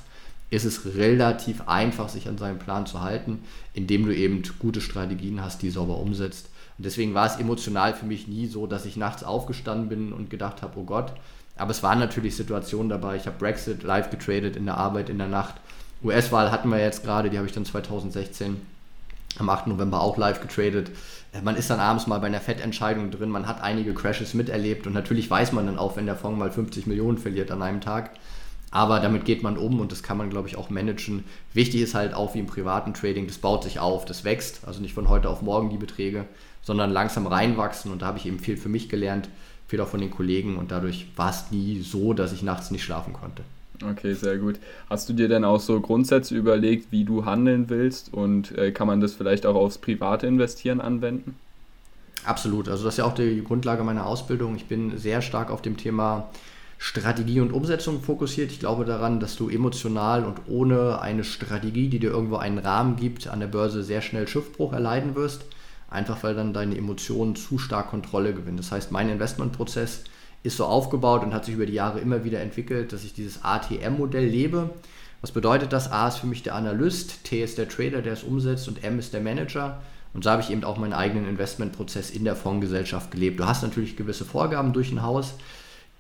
ist 0.54 0.66
es 0.66 0.96
relativ 0.96 1.68
einfach, 1.68 2.10
sich 2.10 2.28
an 2.28 2.38
seinen 2.38 2.60
Plan 2.60 2.86
zu 2.86 3.02
halten, 3.02 3.40
indem 3.74 4.06
du 4.06 4.16
eben 4.16 4.44
gute 4.60 4.82
Strategien 4.82 5.42
hast, 5.42 5.62
die 5.62 5.70
sauber 5.70 5.98
umsetzt. 5.98 6.50
Und 6.78 6.86
deswegen 6.86 7.14
war 7.14 7.26
es 7.26 7.38
emotional 7.38 7.94
für 7.94 8.06
mich 8.06 8.28
nie 8.28 8.48
so, 8.48 8.68
dass 8.68 8.86
ich 8.86 8.98
nachts 8.98 9.24
aufgestanden 9.24 9.90
bin 9.90 10.14
und 10.14 10.30
gedacht 10.30 10.62
habe, 10.62 10.80
oh 10.80 10.84
Gott. 10.84 11.14
Aber 11.56 11.72
es 11.72 11.84
waren 11.84 12.00
natürlich 12.00 12.36
Situationen 12.36 12.90
dabei. 12.90 13.16
Ich 13.16 13.26
habe 13.28 13.38
Brexit 13.38 13.84
live 13.84 14.10
getradet 14.10 14.56
in 14.56 14.66
der 14.66 14.78
Arbeit, 14.78 15.10
in 15.10 15.18
der 15.18 15.28
Nacht. 15.28 15.56
US-Wahl 16.04 16.52
hatten 16.52 16.70
wir 16.70 16.80
jetzt 16.80 17.04
gerade, 17.04 17.30
die 17.30 17.38
habe 17.38 17.48
ich 17.48 17.54
dann 17.54 17.66
2016 17.66 18.58
am 19.40 19.50
8. 19.50 19.68
November 19.68 20.02
auch 20.02 20.18
live 20.18 20.42
getradet. 20.42 20.92
Äh, 21.32 21.42
man 21.42 21.56
ist 21.56 21.70
dann 21.70 21.80
abends 21.80 22.08
mal 22.08 22.20
bei 22.20 22.28
einer 22.28 22.42
Fettentscheidung 22.42 23.12
drin, 23.12 23.30
man 23.30 23.48
hat 23.48 23.62
einige 23.62 23.94
Crashes 23.94 24.34
miterlebt 24.34 24.86
und 24.88 24.94
natürlich 24.94 25.30
weiß 25.30 25.52
man 25.54 25.66
dann 25.66 25.80
auch, 25.80 25.96
wenn 25.96 26.06
der 26.06 26.16
Fonds 26.16 26.38
mal 26.38 26.52
50 26.52 26.88
Millionen 26.88 27.18
verliert 27.18 27.52
an 27.52 27.62
einem 27.62 27.82
Tag, 27.82 28.12
aber 28.74 29.00
damit 29.00 29.24
geht 29.24 29.44
man 29.44 29.56
um 29.56 29.80
und 29.80 29.92
das 29.92 30.02
kann 30.02 30.18
man, 30.18 30.32
glaube 30.32 30.48
ich, 30.48 30.58
auch 30.58 30.72
managen. 30.72 31.26
Wichtig 31.54 31.82
ist 31.82 31.94
halt 31.94 32.16
auch 32.16 32.34
wie 32.34 32.40
im 32.40 32.48
privaten 32.48 32.96
Trading, 32.96 33.28
das 33.28 33.38
baut 33.38 33.64
sich 33.64 33.80
auf, 33.80 34.04
das 34.04 34.24
wächst. 34.24 34.68
Also 34.68 34.82
nicht 34.82 34.96
von 34.96 35.10
heute 35.10 35.30
auf 35.30 35.44
morgen 35.44 35.70
die 35.70 35.78
Beträge, 35.78 36.26
sondern 36.64 36.90
langsam 36.90 37.28
reinwachsen. 37.28 37.92
Und 37.92 38.02
da 38.02 38.08
habe 38.08 38.18
ich 38.18 38.26
eben 38.26 38.40
viel 38.40 38.58
für 38.58 38.70
mich 38.70 38.90
gelernt, 38.90 39.30
viel 39.68 39.80
auch 39.80 39.90
von 39.90 40.00
den 40.00 40.10
Kollegen. 40.10 40.58
Und 40.58 40.72
dadurch 40.72 41.06
war 41.16 41.30
es 41.30 41.52
nie 41.52 41.82
so, 41.82 42.14
dass 42.14 42.34
ich 42.34 42.42
nachts 42.42 42.72
nicht 42.72 42.84
schlafen 42.84 43.14
konnte. 43.14 43.44
Okay, 43.88 44.16
sehr 44.16 44.40
gut. 44.40 44.56
Hast 44.90 45.08
du 45.08 45.14
dir 45.14 45.28
denn 45.28 45.46
auch 45.46 45.60
so 45.60 45.80
Grundsätze 45.80 46.36
überlegt, 46.36 46.92
wie 46.92 47.04
du 47.04 47.26
handeln 47.26 47.70
willst? 47.70 48.12
Und 48.12 48.58
äh, 48.58 48.72
kann 48.72 48.88
man 48.88 49.02
das 49.02 49.14
vielleicht 49.14 49.46
auch 49.46 49.56
aufs 49.56 49.78
private 49.78 50.26
Investieren 50.26 50.82
anwenden? 50.82 51.36
Absolut. 52.26 52.68
Also 52.70 52.86
das 52.86 52.96
ist 52.96 52.98
ja 52.98 53.06
auch 53.06 53.14
die 53.14 53.44
Grundlage 53.44 53.84
meiner 53.84 54.08
Ausbildung. 54.08 54.56
Ich 54.56 54.66
bin 54.66 54.98
sehr 54.98 55.22
stark 55.22 55.52
auf 55.52 55.62
dem 55.62 55.78
Thema 55.78 56.30
Strategie 56.86 57.40
und 57.40 57.54
Umsetzung 57.54 58.02
fokussiert. 58.02 58.52
Ich 58.52 58.60
glaube 58.60 58.84
daran, 58.84 59.22
dass 59.22 59.38
du 59.38 59.48
emotional 59.48 60.26
und 60.26 60.50
ohne 60.50 61.00
eine 61.00 61.24
Strategie, 61.24 61.88
die 61.88 61.98
dir 61.98 62.10
irgendwo 62.10 62.36
einen 62.36 62.58
Rahmen 62.58 62.98
gibt, 62.98 63.30
an 63.30 63.40
der 63.40 63.48
Börse 63.48 63.84
sehr 63.84 64.02
schnell 64.02 64.28
Schiffbruch 64.28 64.74
erleiden 64.74 65.16
wirst. 65.16 65.46
Einfach 65.90 66.24
weil 66.24 66.36
dann 66.36 66.52
deine 66.52 66.78
Emotionen 66.78 67.38
zu 67.38 67.58
stark 67.58 67.90
Kontrolle 67.90 68.34
gewinnen. 68.34 68.58
Das 68.58 68.74
heißt, 68.74 68.92
mein 68.92 69.08
Investmentprozess 69.08 70.04
ist 70.44 70.58
so 70.58 70.66
aufgebaut 70.66 71.24
und 71.24 71.34
hat 71.34 71.46
sich 71.46 71.54
über 71.54 71.66
die 71.66 71.72
Jahre 71.72 72.02
immer 72.02 72.26
wieder 72.26 72.42
entwickelt, 72.42 72.92
dass 72.92 73.06
ich 73.06 73.14
dieses 73.14 73.46
ATM-Modell 73.46 74.26
lebe. 74.26 74.72
Was 75.22 75.32
bedeutet 75.32 75.72
das? 75.72 75.90
A 75.90 76.10
ist 76.10 76.18
für 76.18 76.28
mich 76.28 76.44
der 76.44 76.56
Analyst, 76.56 77.24
T 77.24 77.42
ist 77.42 77.58
der 77.58 77.70
Trader, 77.70 78.02
der 78.02 78.12
es 78.12 78.24
umsetzt 78.24 78.68
und 78.68 78.84
M 78.84 79.00
ist 79.00 79.14
der 79.14 79.22
Manager. 79.22 79.82
Und 80.14 80.26
so 80.26 80.32
habe 80.32 80.42
ich 80.42 80.52
eben 80.52 80.66
auch 80.66 80.78
meinen 80.78 80.92
eigenen 80.92 81.30
Investmentprozess 81.30 82.12
in 82.12 82.26
der 82.26 82.36
Fondsgesellschaft 82.36 83.10
gelebt. 83.10 83.40
Du 83.40 83.46
hast 83.46 83.64
natürlich 83.64 83.96
gewisse 83.96 84.26
Vorgaben 84.26 84.74
durch 84.74 84.92
ein 84.92 85.02
Haus, 85.02 85.36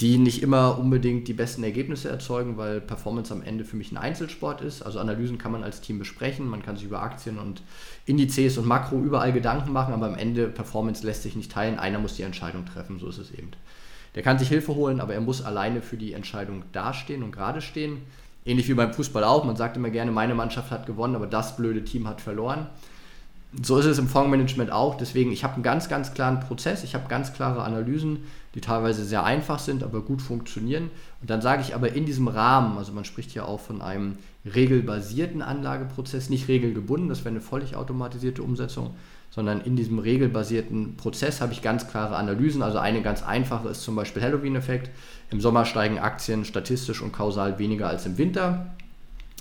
die 0.01 0.17
nicht 0.17 0.41
immer 0.41 0.79
unbedingt 0.79 1.27
die 1.27 1.33
besten 1.33 1.63
Ergebnisse 1.63 2.09
erzeugen, 2.09 2.57
weil 2.57 2.81
Performance 2.81 3.31
am 3.31 3.43
Ende 3.43 3.63
für 3.63 3.77
mich 3.77 3.91
ein 3.91 3.97
Einzelsport 3.97 4.61
ist. 4.61 4.81
Also 4.81 4.99
Analysen 4.99 5.37
kann 5.37 5.51
man 5.51 5.63
als 5.63 5.81
Team 5.81 5.99
besprechen, 5.99 6.47
man 6.47 6.63
kann 6.63 6.75
sich 6.75 6.85
über 6.85 7.01
Aktien 7.01 7.37
und 7.37 7.61
Indizes 8.05 8.57
und 8.57 8.65
Makro 8.65 8.99
überall 8.99 9.31
Gedanken 9.31 9.71
machen, 9.71 9.93
aber 9.93 10.07
am 10.07 10.15
Ende 10.15 10.47
Performance 10.47 11.05
lässt 11.05 11.23
sich 11.23 11.35
nicht 11.35 11.51
teilen, 11.51 11.77
einer 11.77 11.99
muss 11.99 12.15
die 12.15 12.23
Entscheidung 12.23 12.65
treffen, 12.65 12.99
so 12.99 13.07
ist 13.07 13.19
es 13.19 13.31
eben. 13.31 13.51
Der 14.15 14.23
kann 14.23 14.39
sich 14.39 14.49
Hilfe 14.49 14.75
holen, 14.75 14.99
aber 14.99 15.13
er 15.13 15.21
muss 15.21 15.43
alleine 15.43 15.81
für 15.81 15.97
die 15.97 16.13
Entscheidung 16.13 16.63
dastehen 16.71 17.23
und 17.23 17.31
gerade 17.31 17.61
stehen. 17.61 17.99
Ähnlich 18.45 18.67
wie 18.67 18.73
beim 18.73 18.93
Fußball 18.93 19.23
auch, 19.23 19.45
man 19.45 19.55
sagt 19.55 19.77
immer 19.77 19.89
gerne, 19.89 20.11
meine 20.11 20.35
Mannschaft 20.35 20.71
hat 20.71 20.85
gewonnen, 20.85 21.15
aber 21.15 21.27
das 21.27 21.55
blöde 21.55 21.83
Team 21.83 22.07
hat 22.07 22.19
verloren 22.19 22.67
so 23.61 23.77
ist 23.77 23.85
es 23.85 23.99
im 23.99 24.07
Fondsmanagement 24.07 24.71
auch. 24.71 24.95
Deswegen, 24.95 25.31
ich 25.31 25.43
habe 25.43 25.55
einen 25.55 25.63
ganz, 25.63 25.89
ganz 25.89 26.13
klaren 26.13 26.39
Prozess, 26.39 26.83
ich 26.83 26.95
habe 26.95 27.07
ganz 27.07 27.33
klare 27.33 27.63
Analysen, 27.63 28.19
die 28.55 28.61
teilweise 28.61 29.03
sehr 29.03 29.23
einfach 29.23 29.59
sind, 29.59 29.83
aber 29.83 30.01
gut 30.01 30.21
funktionieren. 30.21 30.89
Und 31.21 31.29
dann 31.29 31.41
sage 31.41 31.61
ich 31.61 31.75
aber 31.75 31.93
in 31.93 32.05
diesem 32.05 32.27
Rahmen, 32.27 32.77
also 32.77 32.93
man 32.93 33.05
spricht 33.05 33.31
hier 33.31 33.47
auch 33.47 33.59
von 33.59 33.81
einem 33.81 34.17
regelbasierten 34.45 35.41
Anlageprozess, 35.41 36.29
nicht 36.29 36.47
regelgebunden, 36.47 37.09
das 37.09 37.19
wäre 37.19 37.29
eine 37.29 37.41
völlig 37.41 37.75
automatisierte 37.75 38.43
Umsetzung, 38.43 38.95
sondern 39.29 39.61
in 39.61 39.75
diesem 39.75 39.99
regelbasierten 39.99 40.97
Prozess 40.97 41.41
habe 41.41 41.53
ich 41.53 41.61
ganz 41.61 41.87
klare 41.87 42.15
Analysen. 42.15 42.61
Also 42.61 42.77
eine 42.79 43.01
ganz 43.01 43.23
einfache 43.23 43.69
ist 43.69 43.81
zum 43.81 43.95
Beispiel 43.95 44.21
Halloween-Effekt. 44.21 44.91
Im 45.31 45.41
Sommer 45.41 45.65
steigen 45.65 45.97
Aktien 45.97 46.45
statistisch 46.45 47.01
und 47.01 47.13
kausal 47.13 47.57
weniger 47.57 47.87
als 47.87 48.05
im 48.05 48.17
Winter. 48.17 48.75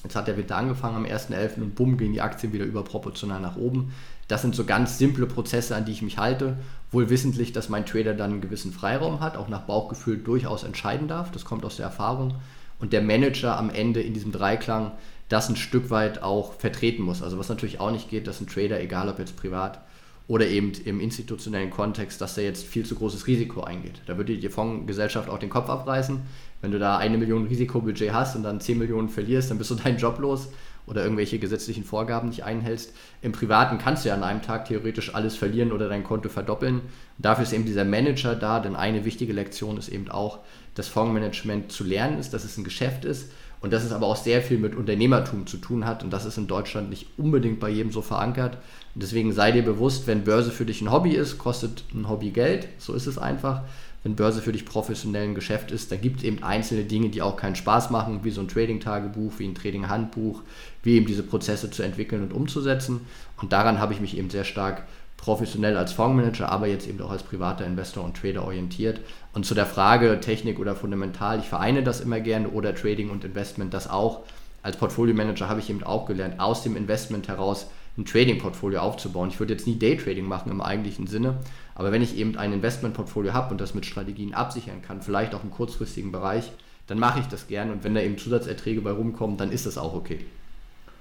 Jetzt 0.03 0.17
hat 0.17 0.27
der 0.27 0.37
Winter 0.37 0.57
angefangen 0.57 0.97
am 0.97 1.05
1.11. 1.05 1.57
und 1.61 1.75
bumm, 1.75 1.97
gehen 1.97 2.13
die 2.13 2.21
Aktien 2.21 2.53
wieder 2.53 2.65
überproportional 2.65 3.41
nach 3.41 3.57
oben. 3.57 3.93
Das 4.29 4.43
sind 4.43 4.55
so 4.55 4.65
ganz 4.65 4.99
simple 4.99 5.27
Prozesse, 5.27 5.77
an 5.77 5.85
die 5.85 5.93
ich 5.93 6.03
mich 6.03 6.19
halte. 6.19 6.57
Wohl 6.91 7.11
wissentlich, 7.11 7.53
dass 7.53 7.69
mein 7.69 7.87
Trader 7.87 8.15
dann 8.15 8.33
einen 8.33 8.41
gewissen 8.41 8.73
Freiraum 8.73 9.21
hat, 9.21 9.37
auch 9.37 9.49
nach 9.49 9.63
Bauchgefühl 9.63 10.19
durchaus 10.19 10.65
entscheiden 10.65 11.07
darf. 11.07 11.31
Das 11.31 11.45
kommt 11.45 11.65
aus 11.65 11.77
der 11.77 11.87
Erfahrung. 11.87 12.35
Und 12.79 12.93
der 12.93 13.03
Manager 13.03 13.57
am 13.57 13.71
Ende 13.71 14.01
in 14.01 14.15
diesem 14.15 14.33
Dreiklang 14.33 14.93
das 15.29 15.49
ein 15.49 15.57
Stück 15.57 15.91
weit 15.91 16.23
auch 16.23 16.53
vertreten 16.55 17.03
muss. 17.03 17.23
Also 17.23 17.39
was 17.39 17.49
natürlich 17.49 17.81
auch 17.81 17.91
nicht 17.91 18.11
geht, 18.11 18.27
dass 18.27 18.41
ein 18.41 18.49
Trader, 18.49 18.81
egal 18.81 19.09
ob 19.09 19.19
jetzt 19.19 19.37
privat 19.37 19.81
oder 20.29 20.47
eben 20.47 20.73
im 20.85 21.01
institutionellen 21.01 21.71
Kontext, 21.71 22.21
dass 22.21 22.39
er 22.39 22.45
jetzt 22.45 22.65
viel 22.65 22.87
zu 22.87 22.95
großes 22.95 23.27
Risiko 23.27 23.63
eingeht. 23.63 24.01
Da 24.07 24.17
würde 24.17 24.37
die 24.37 24.49
Fondsgesellschaft 24.49 25.29
auch 25.29 25.39
den 25.39 25.51
Kopf 25.51 25.69
abreißen. 25.69 26.21
Wenn 26.61 26.71
du 26.71 26.79
da 26.79 26.97
eine 26.97 27.19
Million 27.19 27.47
Risikobudget 27.47 28.13
hast 28.13 28.37
und 28.37 28.45
dann 28.45 28.61
10 28.61 28.79
Millionen 28.79 29.09
verlierst, 29.09 29.51
dann 29.51 29.59
bist 29.59 29.71
du 29.71 29.75
deinen 29.83 29.99
Job 29.99 30.19
los 30.19 30.49
oder 30.87 31.03
irgendwelche 31.03 31.39
gesetzlichen 31.39 31.85
Vorgaben 31.85 32.29
nicht 32.29 32.45
einhältst. 32.45 32.93
Im 33.21 33.33
Privaten 33.33 33.79
kannst 33.79 34.05
du 34.05 34.09
ja 34.09 34.15
an 34.15 34.25
einem 34.25 34.43
Tag 34.43 34.67
theoretisch 34.67 35.15
alles 35.15 35.37
verlieren 35.37 35.73
oder 35.73 35.89
dein 35.89 36.05
Konto 36.05 36.29
verdoppeln. 36.29 36.77
Und 36.77 36.83
dafür 37.19 37.45
ist 37.45 37.53
eben 37.53 37.67
dieser 37.67 37.85
Manager 37.85 38.35
da, 38.35 38.61
denn 38.61 38.75
eine 38.75 39.05
wichtige 39.05 39.33
Lektion 39.33 39.77
ist 39.77 39.89
eben 39.89 40.11
auch, 40.11 40.41
das 40.75 40.89
Fondsmanagement 40.89 41.71
zu 41.71 41.85
lernen 41.85 42.19
ist, 42.19 42.33
dass 42.33 42.45
es 42.45 42.57
ein 42.57 42.65
Geschäft 42.65 43.05
ist 43.05 43.31
und 43.61 43.73
dass 43.73 43.85
es 43.85 43.93
aber 43.93 44.07
auch 44.07 44.17
sehr 44.17 44.43
viel 44.43 44.59
mit 44.59 44.75
Unternehmertum 44.75 45.47
zu 45.47 45.59
tun 45.59 45.87
hat 45.87 46.03
und 46.03 46.13
das 46.13 46.25
ist 46.25 46.37
in 46.37 46.47
Deutschland 46.47 46.91
nicht 46.91 47.07
unbedingt 47.17 47.61
bei 47.61 47.69
jedem 47.69 47.93
so 47.93 48.03
verankert. 48.03 48.59
Deswegen 48.95 49.33
sei 49.33 49.53
dir 49.53 49.65
bewusst, 49.65 50.07
wenn 50.07 50.25
Börse 50.25 50.51
für 50.51 50.67
dich 50.67 50.83
ein 50.83 50.91
Hobby 50.91 51.13
ist, 51.13 51.39
kostet 51.39 51.85
ein 51.95 52.09
Hobby 52.09 52.31
Geld, 52.31 52.69
so 52.79 52.93
ist 52.93 53.07
es 53.07 53.17
einfach. 53.17 53.63
Wenn 54.03 54.17
Börse 54.17 54.43
für 54.43 54.53
dich 54.53 54.67
professionell 54.67 55.29
ein 55.29 55.35
Geschäft 55.35 55.71
ist, 55.71 55.93
dann 55.93 56.01
gibt 56.01 56.19
es 56.19 56.25
eben 56.25 56.43
einzelne 56.43 56.85
Dinge, 56.85 57.09
die 57.09 57.23
auch 57.23 57.37
keinen 57.37 57.55
Spaß 57.55 57.91
machen, 57.91 58.21
wie 58.25 58.31
so 58.31 58.41
ein 58.41 58.49
Trading-Tagebuch, 58.49 59.35
wie 59.39 59.47
ein 59.47 59.55
Trading-Handbuch, 59.55 60.43
wie 60.83 60.97
eben 60.97 61.07
diese 61.07 61.23
Prozesse 61.23 61.71
zu 61.71 61.83
entwickeln 61.83 62.23
und 62.23 62.33
umzusetzen. 62.33 63.01
Und 63.41 63.53
daran 63.53 63.79
habe 63.79 63.95
ich 63.95 64.01
mich 64.01 64.19
eben 64.19 64.29
sehr 64.29 64.45
stark 64.45 64.83
professionell 65.17 65.77
als 65.77 65.93
Fondsmanager, 65.93 66.51
aber 66.51 66.67
jetzt 66.67 66.89
eben 66.89 67.01
auch 67.01 67.11
als 67.11 67.23
privater 67.23 67.65
Investor 67.65 68.05
und 68.05 68.17
Trader 68.17 68.45
orientiert. 68.45 69.01
Und 69.33 69.47
zu 69.47 69.55
der 69.55 69.67
Frage 69.67 70.19
Technik 70.21 70.59
oder 70.59 70.75
fundamental, 70.75 71.39
ich 71.39 71.49
vereine 71.49 71.85
das 71.85 72.01
immer 72.01 72.19
gerne 72.19 72.49
oder 72.49 72.75
Trading 72.75 73.09
und 73.09 73.25
Investment 73.25 73.73
das 73.73 73.89
auch. 73.89 74.23
Als 74.65 74.77
Portfolio-Manager 74.77 75.49
habe 75.49 75.61
ich 75.61 75.71
eben 75.71 75.85
auch 75.85 76.07
gelernt, 76.07 76.41
aus 76.41 76.65
dem 76.65 76.77
Investment 76.77 77.29
heraus 77.29 77.69
ein 77.99 78.05
Trading-Portfolio 78.05 78.81
aufzubauen. 78.81 79.29
Ich 79.29 79.39
würde 79.39 79.53
jetzt 79.53 79.67
nie 79.67 79.79
Daytrading 79.79 80.27
machen 80.27 80.51
im 80.51 80.61
eigentlichen 80.61 81.07
Sinne, 81.07 81.37
aber 81.75 81.93
wenn 81.93 82.03
ich 82.03 82.17
eben 82.17 82.37
ein 82.37 82.53
Investment-Portfolio 82.53 83.33
habe 83.33 83.51
und 83.51 83.61
das 83.61 83.75
mit 83.75 83.87
Strategien 83.87 84.35
absichern 84.35 84.83
kann, 84.83 85.03
vielleicht 85.03 85.35
auch 85.35 85.45
im 85.45 85.51
kurzfristigen 85.51 86.13
Bereich, 86.13 86.51
dann 86.87 86.99
mache 86.99 87.21
ich 87.21 87.27
das 87.27 87.49
gerne 87.49 87.73
und 87.73 87.85
wenn 87.85 87.95
da 87.95 88.01
eben 88.01 88.19
Zusatzerträge 88.19 88.81
bei 88.81 88.91
rumkommen, 88.91 89.37
dann 89.37 89.53
ist 89.53 89.67
das 89.67 89.79
auch 89.79 89.95
okay. 89.95 90.25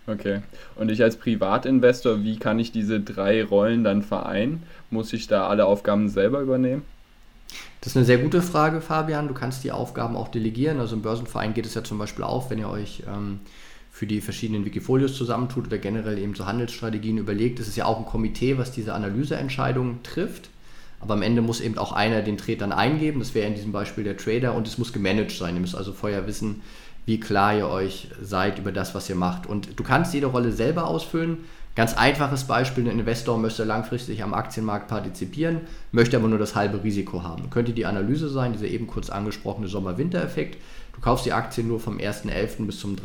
Okay. 0.08 0.42
Und 0.76 0.90
ich 0.90 1.04
als 1.04 1.16
Privatinvestor, 1.16 2.24
wie 2.24 2.38
kann 2.38 2.60
ich 2.60 2.72
diese 2.72 3.00
drei 3.00 3.44
Rollen 3.44 3.84
dann 3.84 4.02
vereinen? 4.02 4.64
Muss 4.90 5.14
ich 5.14 5.28
da 5.28 5.48
alle 5.48 5.66
Aufgaben 5.66 6.10
selber 6.10 6.42
übernehmen? 6.42 6.82
Das 7.82 7.94
ist 7.94 7.98
eine 7.98 8.06
sehr 8.06 8.18
gute 8.18 8.42
Frage, 8.42 8.82
Fabian. 8.82 9.28
Du 9.28 9.34
kannst 9.34 9.64
die 9.64 9.72
Aufgaben 9.72 10.16
auch 10.16 10.28
delegieren. 10.28 10.80
Also 10.80 10.96
im 10.96 11.02
Börsenverein 11.02 11.54
geht 11.54 11.66
es 11.66 11.74
ja 11.74 11.84
zum 11.84 11.98
Beispiel 11.98 12.24
auch, 12.24 12.50
wenn 12.50 12.60
ihr 12.60 12.70
euch 12.70 13.04
ähm, 13.08 13.40
für 13.92 14.08
die 14.08 14.22
verschiedenen 14.22 14.66
Wikifolios 14.66 15.16
zusammentut 15.16 15.68
oder 15.68 15.78
generell 15.78 16.18
eben 16.18 16.34
so 16.34 16.46
Handelsstrategien 16.46 17.18
überlegt. 17.18 17.60
Es 17.60 17.68
ist 17.68 17.76
ja 17.76 17.86
auch 17.86 18.00
ein 18.00 18.06
Komitee, 18.06 18.58
was 18.58 18.72
diese 18.72 18.94
Analyseentscheidungen 18.94 20.02
trifft. 20.02 20.50
Aber 21.02 21.16
am 21.16 21.22
Ende 21.22 21.42
muss 21.42 21.62
eben 21.62 21.78
auch 21.78 21.92
einer 21.92 22.22
den 22.22 22.38
Trade 22.38 22.58
dann 22.58 22.72
eingeben. 22.72 23.20
Das 23.20 23.36
wäre 23.36 23.48
in 23.48 23.56
diesem 23.56 23.72
Beispiel 23.72 24.04
der 24.04 24.18
Trader 24.18 24.54
und 24.54 24.68
es 24.68 24.78
muss 24.78 24.94
gemanagt 24.94 25.32
sein. 25.32 25.56
Ihr 25.56 25.62
müsst 25.62 25.76
also 25.76 25.94
vorher 25.94 26.28
wissen, 26.28 26.62
wie 27.06 27.20
klar 27.20 27.56
ihr 27.56 27.68
euch 27.68 28.08
seid 28.22 28.60
über 28.60 28.72
das, 28.72 28.96
was 28.96 29.10
ihr 29.10 29.16
macht. 29.16 29.48
Und 29.48 29.80
du 29.80 29.84
kannst 29.84 30.14
jede 30.14 30.28
Rolle 30.28 30.52
selber 30.52 30.88
ausfüllen. 30.88 31.40
Ganz 31.76 31.94
einfaches 31.94 32.44
Beispiel, 32.44 32.84
ein 32.88 33.00
Investor 33.00 33.38
möchte 33.38 33.64
langfristig 33.64 34.24
am 34.24 34.34
Aktienmarkt 34.34 34.90
partizipieren, 34.90 35.62
möchte 35.92 36.18
aber 36.18 36.28
nur 36.28 36.38
das 36.38 36.56
halbe 36.56 36.84
Risiko 36.84 37.24
haben. 37.24 37.50
Könnte 37.50 37.72
die 37.72 37.86
Analyse 37.86 38.30
sein, 38.30 38.52
dieser 38.54 38.68
eben 38.68 38.88
kurz 38.88 39.10
angesprochene 39.10 39.68
Sommer-Winter-Effekt. 39.68 40.58
Du 40.94 41.02
kaufst 41.02 41.26
die 41.26 41.34
Aktien 41.34 41.70
nur 41.70 41.80
vom 41.80 41.98
1.11. 41.98 42.66
bis 42.66 42.80
zum 42.80 42.98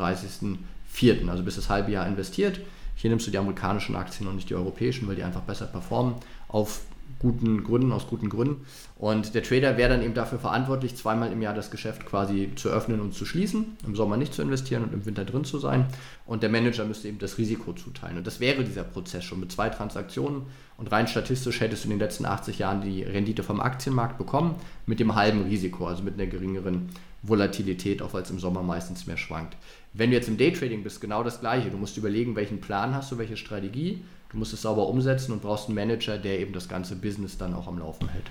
30.04., 0.97 1.29
also 1.29 1.43
bis 1.43 1.55
das 1.55 1.69
halbe 1.69 1.91
Jahr 1.91 2.07
investiert. 2.07 2.59
Hier 2.95 3.09
nimmst 3.09 3.27
du 3.27 3.31
die 3.31 3.37
amerikanischen 3.37 3.95
Aktien 3.95 4.27
und 4.27 4.35
nicht 4.35 4.49
die 4.49 4.55
europäischen, 4.55 5.07
weil 5.07 5.15
die 5.15 5.23
einfach 5.23 5.41
besser 5.41 5.67
performen 5.67 6.15
auf 6.47 6.81
guten 7.19 7.63
Gründen, 7.63 7.91
aus 7.91 8.07
guten 8.07 8.29
Gründen. 8.29 8.65
Und 8.97 9.35
der 9.35 9.43
Trader 9.43 9.77
wäre 9.77 9.89
dann 9.89 10.03
eben 10.03 10.13
dafür 10.13 10.39
verantwortlich, 10.39 10.95
zweimal 10.95 11.31
im 11.31 11.41
Jahr 11.41 11.53
das 11.53 11.71
Geschäft 11.71 12.05
quasi 12.05 12.51
zu 12.55 12.69
öffnen 12.69 12.99
und 12.99 13.13
zu 13.13 13.25
schließen, 13.25 13.77
im 13.85 13.95
Sommer 13.95 14.17
nicht 14.17 14.33
zu 14.33 14.41
investieren 14.41 14.83
und 14.83 14.93
im 14.93 15.05
Winter 15.05 15.25
drin 15.25 15.43
zu 15.43 15.59
sein. 15.59 15.85
Und 16.25 16.43
der 16.43 16.49
Manager 16.49 16.85
müsste 16.85 17.07
eben 17.07 17.19
das 17.19 17.37
Risiko 17.37 17.73
zuteilen. 17.73 18.17
Und 18.17 18.27
das 18.27 18.39
wäre 18.39 18.63
dieser 18.63 18.83
Prozess 18.83 19.23
schon 19.23 19.39
mit 19.39 19.51
zwei 19.51 19.69
Transaktionen. 19.69 20.43
Und 20.77 20.91
rein 20.91 21.07
statistisch 21.07 21.59
hättest 21.61 21.83
du 21.83 21.87
in 21.87 21.91
den 21.91 21.99
letzten 21.99 22.25
80 22.25 22.59
Jahren 22.59 22.81
die 22.81 23.03
Rendite 23.03 23.43
vom 23.43 23.59
Aktienmarkt 23.59 24.17
bekommen, 24.17 24.55
mit 24.85 24.99
dem 24.99 25.15
halben 25.15 25.43
Risiko, 25.43 25.87
also 25.87 26.03
mit 26.03 26.15
einer 26.15 26.27
geringeren 26.27 26.89
Volatilität, 27.23 28.01
auch 28.01 28.13
weil 28.13 28.21
es 28.23 28.29
im 28.29 28.39
Sommer 28.39 28.61
meistens 28.61 29.07
mehr 29.07 29.17
schwankt. 29.17 29.57
Wenn 29.93 30.11
du 30.11 30.15
jetzt 30.15 30.27
im 30.27 30.37
Daytrading 30.37 30.83
bist, 30.83 31.01
genau 31.01 31.23
das 31.23 31.39
Gleiche. 31.39 31.71
Du 31.71 31.77
musst 31.77 31.97
überlegen, 31.97 32.35
welchen 32.35 32.61
Plan 32.61 32.93
hast 32.93 33.11
du, 33.11 33.17
welche 33.17 33.37
Strategie 33.37 34.03
Du 34.31 34.37
musst 34.37 34.53
es 34.53 34.61
sauber 34.61 34.87
umsetzen 34.87 35.31
und 35.31 35.41
brauchst 35.41 35.67
einen 35.67 35.75
Manager, 35.75 36.17
der 36.17 36.39
eben 36.39 36.53
das 36.53 36.67
ganze 36.67 36.95
Business 36.95 37.37
dann 37.37 37.53
auch 37.53 37.67
am 37.67 37.79
Laufen 37.79 38.09
hält. 38.09 38.25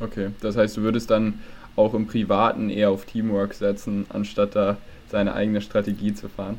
Okay, 0.00 0.30
das 0.40 0.56
heißt, 0.56 0.76
du 0.76 0.82
würdest 0.82 1.10
dann 1.10 1.40
auch 1.76 1.94
im 1.94 2.06
Privaten 2.06 2.70
eher 2.70 2.90
auf 2.90 3.04
Teamwork 3.04 3.54
setzen, 3.54 4.06
anstatt 4.08 4.56
da 4.56 4.76
seine 5.10 5.34
eigene 5.34 5.60
Strategie 5.60 6.14
zu 6.14 6.28
fahren? 6.28 6.58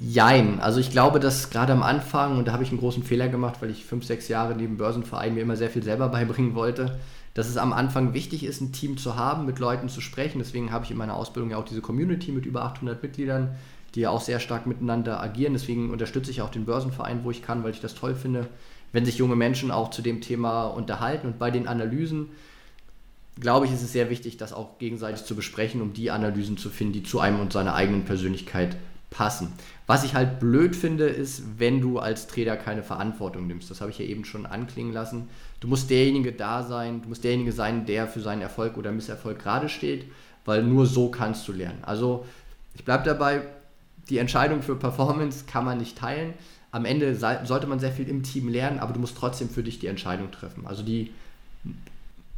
Jein. 0.00 0.58
Also 0.60 0.80
ich 0.80 0.90
glaube, 0.90 1.20
dass 1.20 1.50
gerade 1.50 1.72
am 1.72 1.82
Anfang, 1.82 2.38
und 2.38 2.48
da 2.48 2.52
habe 2.52 2.64
ich 2.64 2.70
einen 2.70 2.80
großen 2.80 3.04
Fehler 3.04 3.28
gemacht, 3.28 3.56
weil 3.60 3.70
ich 3.70 3.84
fünf, 3.84 4.04
sechs 4.04 4.28
Jahre 4.28 4.54
neben 4.56 4.76
Börsenverein 4.76 5.34
mir 5.34 5.42
immer 5.42 5.56
sehr 5.56 5.70
viel 5.70 5.82
selber 5.82 6.08
beibringen 6.08 6.54
wollte, 6.54 6.98
dass 7.34 7.48
es 7.48 7.56
am 7.56 7.72
Anfang 7.72 8.12
wichtig 8.12 8.44
ist, 8.44 8.60
ein 8.60 8.72
Team 8.72 8.96
zu 8.96 9.16
haben, 9.16 9.46
mit 9.46 9.58
Leuten 9.58 9.88
zu 9.88 10.00
sprechen. 10.00 10.38
Deswegen 10.38 10.72
habe 10.72 10.84
ich 10.84 10.90
in 10.90 10.96
meiner 10.96 11.14
Ausbildung 11.14 11.50
ja 11.50 11.56
auch 11.56 11.64
diese 11.64 11.80
Community 11.80 12.32
mit 12.32 12.46
über 12.46 12.64
800 12.64 13.02
Mitgliedern, 13.02 13.54
die 13.94 14.00
ja 14.00 14.10
auch 14.10 14.20
sehr 14.20 14.40
stark 14.40 14.66
miteinander 14.66 15.22
agieren. 15.22 15.52
Deswegen 15.52 15.90
unterstütze 15.90 16.30
ich 16.30 16.42
auch 16.42 16.50
den 16.50 16.64
Börsenverein, 16.64 17.24
wo 17.24 17.30
ich 17.30 17.42
kann, 17.42 17.62
weil 17.62 17.72
ich 17.72 17.80
das 17.80 17.94
toll 17.94 18.14
finde, 18.14 18.48
wenn 18.92 19.04
sich 19.04 19.18
junge 19.18 19.36
Menschen 19.36 19.70
auch 19.70 19.90
zu 19.90 20.02
dem 20.02 20.20
Thema 20.20 20.66
unterhalten. 20.66 21.26
Und 21.26 21.38
bei 21.38 21.50
den 21.50 21.68
Analysen, 21.68 22.28
glaube 23.40 23.66
ich, 23.66 23.72
ist 23.72 23.82
es 23.82 23.92
sehr 23.92 24.10
wichtig, 24.10 24.36
das 24.36 24.52
auch 24.52 24.78
gegenseitig 24.78 25.24
zu 25.24 25.34
besprechen, 25.34 25.80
um 25.82 25.92
die 25.92 26.10
Analysen 26.10 26.56
zu 26.56 26.70
finden, 26.70 26.92
die 26.92 27.02
zu 27.02 27.20
einem 27.20 27.40
und 27.40 27.52
seiner 27.52 27.74
eigenen 27.74 28.04
Persönlichkeit 28.04 28.76
passen. 29.10 29.52
Was 29.86 30.04
ich 30.04 30.14
halt 30.14 30.40
blöd 30.40 30.74
finde, 30.74 31.06
ist, 31.06 31.42
wenn 31.58 31.80
du 31.80 31.98
als 31.98 32.26
Trader 32.26 32.56
keine 32.56 32.82
Verantwortung 32.82 33.46
nimmst. 33.46 33.70
Das 33.70 33.80
habe 33.80 33.90
ich 33.90 33.98
ja 33.98 34.06
eben 34.06 34.24
schon 34.24 34.46
anklingen 34.46 34.92
lassen. 34.92 35.28
Du 35.60 35.68
musst 35.68 35.90
derjenige 35.90 36.32
da 36.32 36.62
sein, 36.62 37.02
du 37.02 37.08
musst 37.08 37.24
derjenige 37.24 37.52
sein, 37.52 37.84
der 37.84 38.08
für 38.08 38.20
seinen 38.20 38.42
Erfolg 38.42 38.76
oder 38.78 38.90
Misserfolg 38.90 39.38
gerade 39.38 39.68
steht, 39.68 40.06
weil 40.44 40.62
nur 40.62 40.86
so 40.86 41.10
kannst 41.10 41.46
du 41.46 41.52
lernen. 41.52 41.78
Also 41.82 42.24
ich 42.74 42.84
bleibe 42.84 43.04
dabei, 43.04 43.42
die 44.08 44.18
Entscheidung 44.18 44.62
für 44.62 44.76
Performance 44.76 45.44
kann 45.46 45.64
man 45.64 45.78
nicht 45.78 45.98
teilen. 45.98 46.34
Am 46.70 46.84
Ende 46.84 47.14
sollte 47.14 47.66
man 47.66 47.78
sehr 47.78 47.92
viel 47.92 48.08
im 48.08 48.22
Team 48.22 48.48
lernen, 48.48 48.78
aber 48.78 48.92
du 48.92 49.00
musst 49.00 49.16
trotzdem 49.16 49.48
für 49.48 49.62
dich 49.62 49.78
die 49.78 49.86
Entscheidung 49.86 50.30
treffen. 50.30 50.66
Also 50.66 50.82
die, 50.82 51.10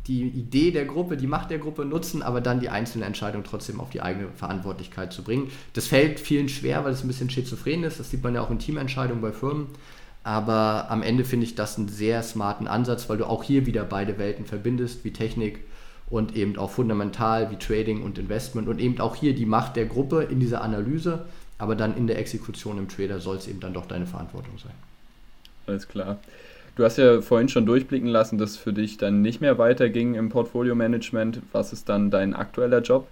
die 0.06 0.23
Idee 0.23 0.73
der 0.73 0.85
Gruppe, 0.85 1.16
die 1.16 1.26
Macht 1.26 1.50
der 1.50 1.59
Gruppe 1.59 1.85
nutzen, 1.85 2.23
aber 2.23 2.40
dann 2.40 2.61
die 2.61 2.68
einzelne 2.68 3.04
Entscheidung 3.04 3.44
trotzdem 3.44 3.80
auf 3.80 3.90
die 3.90 4.02
eigene 4.02 4.28
Verantwortlichkeit 4.35 5.12
zu 5.12 5.23
bringen. 5.23 5.50
Das 5.73 5.87
fällt 5.87 6.18
vielen 6.18 6.49
schwer, 6.49 6.85
weil 6.85 6.92
es 6.92 7.04
ein 7.04 7.09
bisschen 7.09 7.30
schizophren 7.30 7.85
ist. 7.85 8.00
Das 8.00 8.11
sieht 8.11 8.23
man 8.23 8.35
ja 8.35 8.42
auch 8.42 8.50
in 8.50 8.59
Teamentscheidungen 8.59 9.23
bei 9.23 9.33
Firmen. 9.33 9.68
Aber 10.25 10.90
am 10.90 11.02
Ende 11.02 11.25
finde 11.25 11.44
ich 11.44 11.54
das 11.54 11.78
einen 11.78 11.88
sehr 11.88 12.23
smarten 12.23 12.66
Ansatz, 12.66 13.09
weil 13.09 13.18
du 13.18 13.26
auch 13.26 13.44
hier 13.44 13.66
wieder 13.66 13.85
beide 13.85 14.18
Welten 14.18 14.47
verbindest, 14.47 15.04
wie 15.04 15.12
Technik 15.12 15.61
und 16.09 16.35
eben 16.35 16.56
auch 16.56 16.71
fundamental 16.71 17.50
wie 17.50 17.56
Trading 17.56 18.02
und 18.02 18.18
Investment 18.18 18.68
und 18.68 18.80
eben 18.80 19.00
auch 19.00 19.16
hier 19.16 19.35
die 19.35 19.47
Macht 19.47 19.76
der 19.76 19.87
Gruppe 19.87 20.23
in 20.23 20.40
dieser 20.40 20.62
Analyse, 20.62 21.26
aber 21.59 21.75
dann 21.75 21.97
in 21.97 22.07
der 22.07 22.19
Exekution 22.19 22.79
im 22.79 22.89
Trader 22.89 23.21
soll 23.21 23.37
es 23.37 23.49
eben 23.49 23.61
dann 23.61 23.75
doch 23.75 23.87
deine 23.87 24.07
Verantwortung 24.07 24.59
sein. 24.59 24.73
Alles 25.67 25.89
klar. 25.89 26.19
Du 26.77 26.85
hast 26.85 26.99
ja 26.99 27.21
vorhin 27.21 27.49
schon 27.49 27.67
durchblicken 27.67 28.09
lassen, 28.09 28.37
dass 28.37 28.53
es 28.53 28.57
für 28.57 28.73
dich 28.73 28.97
dann 28.97 29.23
nicht 29.23 29.41
mehr 29.41 29.59
weiterging 29.59 30.15
im 30.15 30.29
Portfolio-Management. 30.29 31.41
Was 31.53 31.73
ist 31.73 31.89
dann 31.89 32.11
dein 32.11 32.35
aktueller 32.35 32.83
Job? 32.83 33.07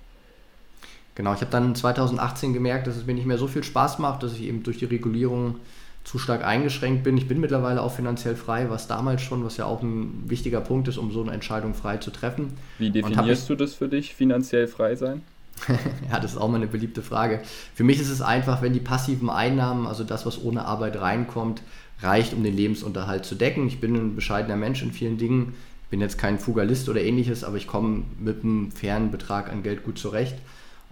Genau, 1.15 1.35
ich 1.35 1.41
habe 1.41 1.51
dann 1.51 1.75
2018 1.75 2.53
gemerkt, 2.53 2.87
dass 2.87 2.97
es 2.97 3.07
mir 3.07 3.15
nicht 3.15 3.27
mehr 3.27 3.39
so 3.39 3.47
viel 3.47 3.63
Spaß 3.63 3.99
macht, 3.99 4.23
dass 4.23 4.33
ich 4.33 4.43
eben 4.43 4.63
durch 4.63 4.79
die 4.79 4.87
Regulierung 4.87 5.57
zu 6.05 6.19
stark 6.19 6.45
eingeschränkt 6.45 7.05
bin. 7.05 7.17
Ich 7.17 7.29
bin 7.29 7.41
mittlerweile 7.41 7.81
auch 7.83 7.95
finanziell 7.95 8.35
frei, 8.35 8.69
was 8.69 8.89
damals 8.89 9.23
schon, 9.23 9.45
was 9.45 9.57
ja 9.57 9.67
auch 9.67 9.83
ein 9.83 10.25
wichtiger 10.27 10.61
Punkt 10.61 10.89
ist, 10.89 10.99
um 10.99 11.13
so 11.13 11.23
eine 11.23 11.31
Entscheidung 11.31 11.75
frei 11.75 11.99
zu 11.99 12.11
treffen. 12.11 12.55
Wie 12.79 12.91
definierst 12.91 13.49
du 13.49 13.55
das 13.55 13.75
für 13.75 13.89
dich, 13.89 14.15
finanziell 14.15 14.67
frei 14.67 14.97
sein? 14.97 15.23
ja, 16.11 16.21
das 16.21 16.33
ist 16.33 16.37
auch 16.37 16.49
mal 16.49 16.57
eine 16.57 16.67
beliebte 16.67 17.03
Frage. 17.03 17.41
Für 17.75 17.85
mich 17.85 18.01
ist 18.01 18.09
es 18.09 18.21
einfach, 18.21 18.63
wenn 18.63 18.73
die 18.73 18.81
passiven 18.81 19.31
Einnahmen, 19.31 19.87
also 19.87 20.05
das, 20.05 20.27
was 20.27 20.43
ohne 20.43 20.65
Arbeit 20.65 21.01
reinkommt, 21.01 21.63
reicht, 22.01 22.35
um 22.35 22.43
den 22.43 22.57
Lebensunterhalt 22.57 23.25
zu 23.25 23.35
decken. 23.35 23.67
Ich 23.67 23.81
bin 23.81 23.95
ein 23.95 24.15
bescheidener 24.17 24.57
Mensch 24.57 24.83
in 24.83 24.93
vielen 24.93 25.19
Dingen. 25.19 25.55
Bin 25.91 26.01
jetzt 26.01 26.19
kein 26.19 26.39
Fugalist 26.39 26.89
oder 26.89 27.03
ähnliches, 27.03 27.45
aber 27.45 27.57
ich 27.57 27.67
komme 27.67 28.05
mit 28.19 28.43
einem 28.43 28.73
fairen 28.73 29.11
Betrag 29.11 29.51
an 29.51 29.63
Geld 29.63 29.85
gut 29.85 29.99
zurecht. 29.99 30.37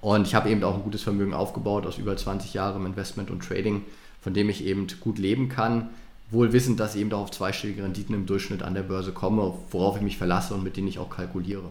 Und 0.01 0.27
ich 0.27 0.35
habe 0.35 0.51
eben 0.51 0.63
auch 0.63 0.75
ein 0.75 0.83
gutes 0.83 1.03
Vermögen 1.03 1.35
aufgebaut 1.35 1.87
aus 1.87 1.99
über 1.99 2.17
20 2.17 2.55
Jahren 2.55 2.87
Investment 2.87 3.31
und 3.31 3.43
Trading 3.43 3.83
von 4.21 4.35
dem 4.35 4.49
ich 4.49 4.65
eben 4.65 4.87
gut 5.01 5.19
leben 5.19 5.49
kann, 5.49 5.91
wohl 6.31 6.53
wissend, 6.53 6.79
dass 6.79 6.95
ich 6.95 7.01
eben 7.01 7.13
auch 7.13 7.23
auf 7.23 7.31
zweistellige 7.31 7.83
Renditen 7.83 8.15
im 8.15 8.27
Durchschnitt 8.27 8.63
an 8.63 8.75
der 8.75 8.83
Börse 8.83 9.13
komme, 9.13 9.55
worauf 9.71 9.97
ich 9.97 10.03
mich 10.03 10.19
verlasse 10.19 10.55
und 10.55 10.63
mit 10.63 10.77
denen 10.77 10.89
ich 10.89 10.99
auch 10.99 11.11
kalkuliere. 11.11 11.71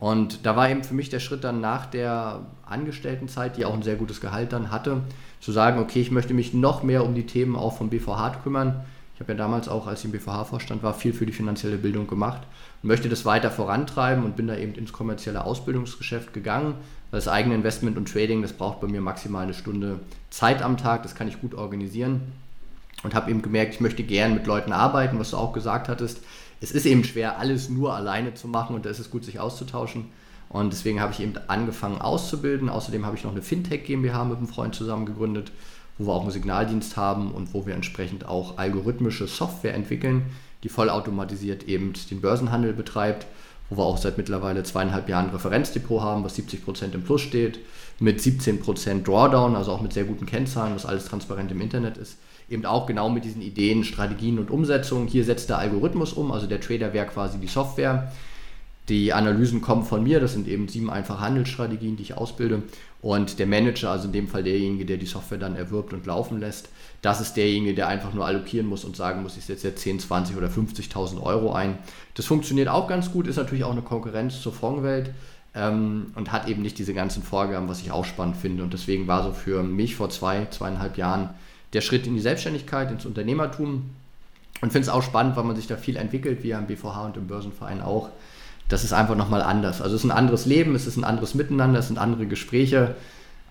Und 0.00 0.46
da 0.46 0.56
war 0.56 0.70
eben 0.70 0.82
für 0.82 0.94
mich 0.94 1.10
der 1.10 1.20
Schritt 1.20 1.44
dann 1.44 1.60
nach 1.60 1.84
der 1.86 2.40
Angestelltenzeit, 2.64 3.58
die 3.58 3.66
auch 3.66 3.74
ein 3.74 3.82
sehr 3.82 3.96
gutes 3.96 4.20
Gehalt 4.20 4.52
dann 4.52 4.70
hatte, 4.70 5.02
zu 5.40 5.52
sagen, 5.52 5.78
okay, 5.78 6.00
ich 6.00 6.10
möchte 6.10 6.32
mich 6.34 6.54
noch 6.54 6.82
mehr 6.82 7.04
um 7.04 7.14
die 7.14 7.26
Themen 7.26 7.54
auch 7.54 7.76
vom 7.76 7.90
BVH 7.90 8.40
kümmern. 8.42 8.80
Ich 9.14 9.20
habe 9.20 9.32
ja 9.32 9.38
damals 9.38 9.68
auch, 9.68 9.86
als 9.86 10.00
ich 10.00 10.06
im 10.06 10.12
BVH-Vorstand 10.12 10.82
war, 10.82 10.94
viel 10.94 11.12
für 11.12 11.26
die 11.26 11.32
finanzielle 11.32 11.76
Bildung 11.76 12.06
gemacht 12.06 12.40
und 12.82 12.88
möchte 12.88 13.10
das 13.10 13.26
weiter 13.26 13.50
vorantreiben 13.50 14.24
und 14.24 14.36
bin 14.36 14.46
da 14.46 14.56
eben 14.56 14.74
ins 14.74 14.94
kommerzielle 14.94 15.44
Ausbildungsgeschäft 15.44 16.32
gegangen, 16.32 16.76
das 17.10 17.28
eigene 17.28 17.54
Investment 17.54 17.98
und 17.98 18.10
Trading, 18.10 18.40
das 18.40 18.54
braucht 18.54 18.80
bei 18.80 18.86
mir 18.86 19.02
maximal 19.02 19.42
eine 19.42 19.52
Stunde 19.52 20.00
Zeit 20.30 20.62
am 20.62 20.78
Tag, 20.78 21.02
das 21.02 21.14
kann 21.14 21.28
ich 21.28 21.40
gut 21.40 21.54
organisieren. 21.54 22.22
Und 23.02 23.14
habe 23.14 23.30
eben 23.30 23.42
gemerkt, 23.42 23.74
ich 23.74 23.80
möchte 23.80 24.02
gern 24.02 24.34
mit 24.34 24.46
Leuten 24.46 24.72
arbeiten, 24.72 25.18
was 25.18 25.30
du 25.30 25.38
auch 25.38 25.52
gesagt 25.52 25.88
hattest. 25.88 26.22
Es 26.60 26.72
ist 26.72 26.86
eben 26.86 27.04
schwer, 27.04 27.38
alles 27.38 27.68
nur 27.68 27.94
alleine 27.94 28.34
zu 28.34 28.48
machen 28.48 28.74
und 28.74 28.84
da 28.84 28.90
ist 28.90 28.98
es 28.98 29.10
gut, 29.10 29.24
sich 29.24 29.40
auszutauschen. 29.40 30.06
Und 30.48 30.72
deswegen 30.72 31.00
habe 31.00 31.12
ich 31.12 31.20
eben 31.20 31.34
angefangen 31.46 32.00
auszubilden. 32.00 32.68
Außerdem 32.68 33.06
habe 33.06 33.16
ich 33.16 33.24
noch 33.24 33.32
eine 33.32 33.42
Fintech 33.42 33.84
GmbH 33.84 34.24
mit 34.24 34.38
einem 34.38 34.48
Freund 34.48 34.74
zusammen 34.74 35.06
gegründet, 35.06 35.52
wo 35.96 36.06
wir 36.06 36.12
auch 36.12 36.22
einen 36.22 36.32
Signaldienst 36.32 36.96
haben 36.96 37.30
und 37.30 37.54
wo 37.54 37.66
wir 37.66 37.74
entsprechend 37.74 38.26
auch 38.26 38.58
algorithmische 38.58 39.26
Software 39.26 39.74
entwickeln, 39.74 40.26
die 40.64 40.68
vollautomatisiert 40.68 41.64
eben 41.64 41.92
den 42.10 42.20
Börsenhandel 42.20 42.72
betreibt 42.72 43.26
wo 43.70 43.76
wir 43.76 43.84
auch 43.84 43.98
seit 43.98 44.18
mittlerweile 44.18 44.64
zweieinhalb 44.64 45.08
Jahren 45.08 45.30
Referenzdepot 45.30 46.02
haben, 46.02 46.24
was 46.24 46.36
70% 46.36 46.92
im 46.92 47.04
Plus 47.04 47.22
steht, 47.22 47.60
mit 48.00 48.20
17% 48.20 49.04
Drawdown, 49.04 49.56
also 49.56 49.72
auch 49.72 49.80
mit 49.80 49.92
sehr 49.92 50.04
guten 50.04 50.26
Kennzahlen, 50.26 50.74
was 50.74 50.86
alles 50.86 51.06
transparent 51.06 51.52
im 51.52 51.60
Internet 51.60 51.96
ist. 51.96 52.18
Eben 52.50 52.66
auch 52.66 52.86
genau 52.86 53.08
mit 53.08 53.24
diesen 53.24 53.40
Ideen, 53.40 53.84
Strategien 53.84 54.38
und 54.38 54.50
Umsetzungen. 54.50 55.06
Hier 55.06 55.24
setzt 55.24 55.48
der 55.48 55.58
Algorithmus 55.58 56.12
um, 56.12 56.32
also 56.32 56.46
der 56.46 56.60
Trader 56.60 56.92
wäre 56.92 57.06
quasi 57.06 57.38
die 57.38 57.46
Software. 57.46 58.12
Die 58.90 59.12
Analysen 59.12 59.60
kommen 59.60 59.84
von 59.84 60.02
mir, 60.02 60.18
das 60.18 60.32
sind 60.32 60.48
eben 60.48 60.66
sieben 60.66 60.90
einfache 60.90 61.20
Handelsstrategien, 61.20 61.96
die 61.96 62.02
ich 62.02 62.16
ausbilde. 62.16 62.64
Und 63.02 63.38
der 63.38 63.46
Manager, 63.46 63.92
also 63.92 64.06
in 64.06 64.12
dem 64.12 64.26
Fall 64.26 64.42
derjenige, 64.42 64.84
der 64.84 64.96
die 64.96 65.06
Software 65.06 65.38
dann 65.38 65.54
erwirbt 65.54 65.92
und 65.92 66.04
laufen 66.06 66.40
lässt, 66.40 66.68
das 67.00 67.20
ist 67.20 67.34
derjenige, 67.34 67.74
der 67.74 67.86
einfach 67.86 68.12
nur 68.12 68.26
allokieren 68.26 68.66
muss 68.66 68.84
und 68.84 68.96
sagen 68.96 69.22
muss, 69.22 69.36
ich 69.36 69.44
setze 69.44 69.68
jetzt 69.68 69.82
10, 69.82 70.00
20 70.00 70.36
oder 70.36 70.48
50.000 70.48 71.22
Euro 71.22 71.52
ein. 71.52 71.78
Das 72.14 72.26
funktioniert 72.26 72.68
auch 72.68 72.88
ganz 72.88 73.12
gut, 73.12 73.28
ist 73.28 73.36
natürlich 73.36 73.64
auch 73.64 73.70
eine 73.70 73.82
Konkurrenz 73.82 74.42
zur 74.42 74.52
Fondswelt 74.52 75.12
ähm, 75.54 76.12
und 76.16 76.32
hat 76.32 76.48
eben 76.48 76.60
nicht 76.60 76.78
diese 76.78 76.92
ganzen 76.92 77.22
Vorgaben, 77.22 77.68
was 77.68 77.80
ich 77.80 77.92
auch 77.92 78.04
spannend 78.04 78.36
finde. 78.36 78.64
Und 78.64 78.72
deswegen 78.72 79.06
war 79.06 79.22
so 79.22 79.32
für 79.32 79.62
mich 79.62 79.96
vor 79.96 80.10
zwei, 80.10 80.46
zweieinhalb 80.50 80.98
Jahren 80.98 81.30
der 81.72 81.80
Schritt 81.80 82.06
in 82.06 82.14
die 82.14 82.20
Selbstständigkeit, 82.20 82.90
ins 82.90 83.06
Unternehmertum. 83.06 83.90
Und 84.60 84.72
finde 84.72 84.86
es 84.86 84.88
auch 84.88 85.02
spannend, 85.02 85.36
weil 85.36 85.44
man 85.44 85.56
sich 85.56 85.66
da 85.66 85.76
viel 85.76 85.96
entwickelt, 85.96 86.42
wie 86.42 86.48
ja 86.48 86.58
im 86.58 86.66
BVH 86.66 87.06
und 87.06 87.16
im 87.16 87.26
Börsenverein 87.26 87.80
auch. 87.80 88.10
Das 88.68 88.84
ist 88.84 88.92
einfach 88.92 89.16
nochmal 89.16 89.42
anders. 89.42 89.80
Also 89.80 89.96
es 89.96 90.04
ist 90.04 90.10
ein 90.10 90.16
anderes 90.16 90.46
Leben, 90.46 90.74
es 90.74 90.86
ist 90.86 90.96
ein 90.96 91.04
anderes 91.04 91.34
Miteinander, 91.34 91.78
es 91.78 91.88
sind 91.88 91.98
andere 91.98 92.26
Gespräche 92.26 92.94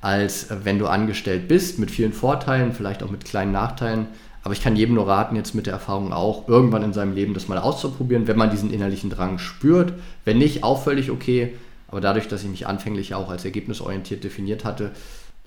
als 0.01 0.47
wenn 0.63 0.79
du 0.79 0.87
angestellt 0.87 1.47
bist, 1.47 1.79
mit 1.79 1.91
vielen 1.91 2.13
Vorteilen, 2.13 2.73
vielleicht 2.73 3.03
auch 3.03 3.11
mit 3.11 3.25
kleinen 3.25 3.51
Nachteilen. 3.51 4.07
Aber 4.43 4.53
ich 4.53 4.63
kann 4.63 4.77
jedem 4.77 4.95
nur 4.95 5.07
raten, 5.07 5.35
jetzt 5.35 5.53
mit 5.53 5.65
der 5.65 5.73
Erfahrung 5.73 6.13
auch, 6.13 6.47
irgendwann 6.47 6.83
in 6.83 6.93
seinem 6.93 7.13
Leben 7.13 7.33
das 7.33 7.49
mal 7.49 7.57
auszuprobieren, 7.57 8.27
wenn 8.27 8.37
man 8.37 8.49
diesen 8.49 8.71
innerlichen 8.71 9.09
Drang 9.09 9.37
spürt. 9.37 9.93
Wenn 10.23 10.37
nicht, 10.37 10.63
auch 10.63 10.81
völlig 10.81 11.11
okay. 11.11 11.55
Aber 11.89 11.99
dadurch, 11.99 12.29
dass 12.29 12.43
ich 12.43 12.49
mich 12.49 12.65
anfänglich 12.65 13.13
auch 13.13 13.29
als 13.29 13.43
ergebnisorientiert 13.43 14.23
definiert 14.23 14.63
hatte, 14.63 14.91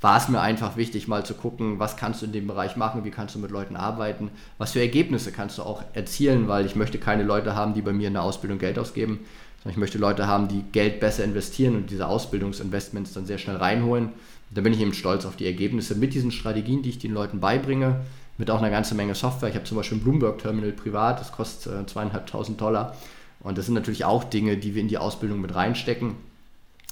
war 0.03 0.19
es 0.19 0.29
mir 0.29 0.41
einfach 0.41 0.77
wichtig, 0.77 1.09
mal 1.09 1.25
zu 1.25 1.33
gucken, 1.33 1.79
was 1.79 1.97
kannst 1.97 2.21
du 2.21 2.27
in 2.27 2.33
dem 2.33 2.47
Bereich 2.47 2.77
machen, 2.77 3.05
wie 3.05 3.11
kannst 3.11 3.35
du 3.35 3.38
mit 3.38 3.51
Leuten 3.51 3.77
arbeiten, 3.77 4.31
was 4.59 4.73
für 4.73 4.81
Ergebnisse 4.81 5.33
kannst 5.33 5.57
du 5.57 5.62
auch 5.62 5.83
erzielen, 5.95 6.49
weil 6.49 6.67
ich 6.67 6.77
möchte 6.77 6.99
keine 6.99 7.23
Leute 7.23 7.57
haben, 7.57 7.73
die 7.73 7.83
bei 7.83 7.93
mir 7.93 8.09
in 8.09 8.15
der 8.15 8.23
Ausbildung 8.23 8.59
Geld 8.59 8.79
ausgeben, 8.79 9.21
sondern 9.62 9.71
ich 9.71 9.79
möchte 9.79 9.99
Leute 9.99 10.27
haben, 10.27 10.49
die 10.49 10.65
Geld 10.73 11.01
besser 11.01 11.25
investieren 11.25 11.77
und 11.77 11.91
diese 11.91 12.07
Ausbildungsinvestments 12.07 13.15
dann 13.15 13.25
sehr 13.25 13.38
schnell 13.38 13.57
reinholen 13.57 14.11
da 14.55 14.61
bin 14.61 14.73
ich 14.73 14.81
eben 14.81 14.93
stolz 14.93 15.25
auf 15.25 15.37
die 15.37 15.47
Ergebnisse 15.47 15.95
mit 15.95 16.15
diesen 16.15 16.31
Strategien, 16.31 16.83
die 16.83 16.91
ich 16.91 16.99
den 16.99 17.12
Leuten 17.12 17.41
beibringe, 17.41 18.01
mit 18.38 18.51
auch 18.51 18.59
einer 18.59 18.71
ganzen 18.71 18.97
Menge 18.97 19.15
Software. 19.15 19.49
Ich 19.49 19.55
habe 19.55 19.65
zum 19.65 19.77
Beispiel 19.77 19.99
ein 19.99 20.03
Bloomberg-Terminal 20.03 20.73
privat, 20.73 21.21
das 21.21 21.33
kostet 21.33 21.73
äh, 21.73 21.87
zweieinhalbtausend 21.87 22.61
Dollar. 22.61 22.97
Und 23.41 23.59
das 23.59 23.67
sind 23.67 23.75
natürlich 23.75 24.05
auch 24.05 24.25
Dinge, 24.25 24.57
die 24.57 24.75
wir 24.75 24.83
in 24.83 24.88
die 24.88 24.99
Ausbildung 24.99 25.41
mit 25.41 25.55
reinstecken. 25.55 26.15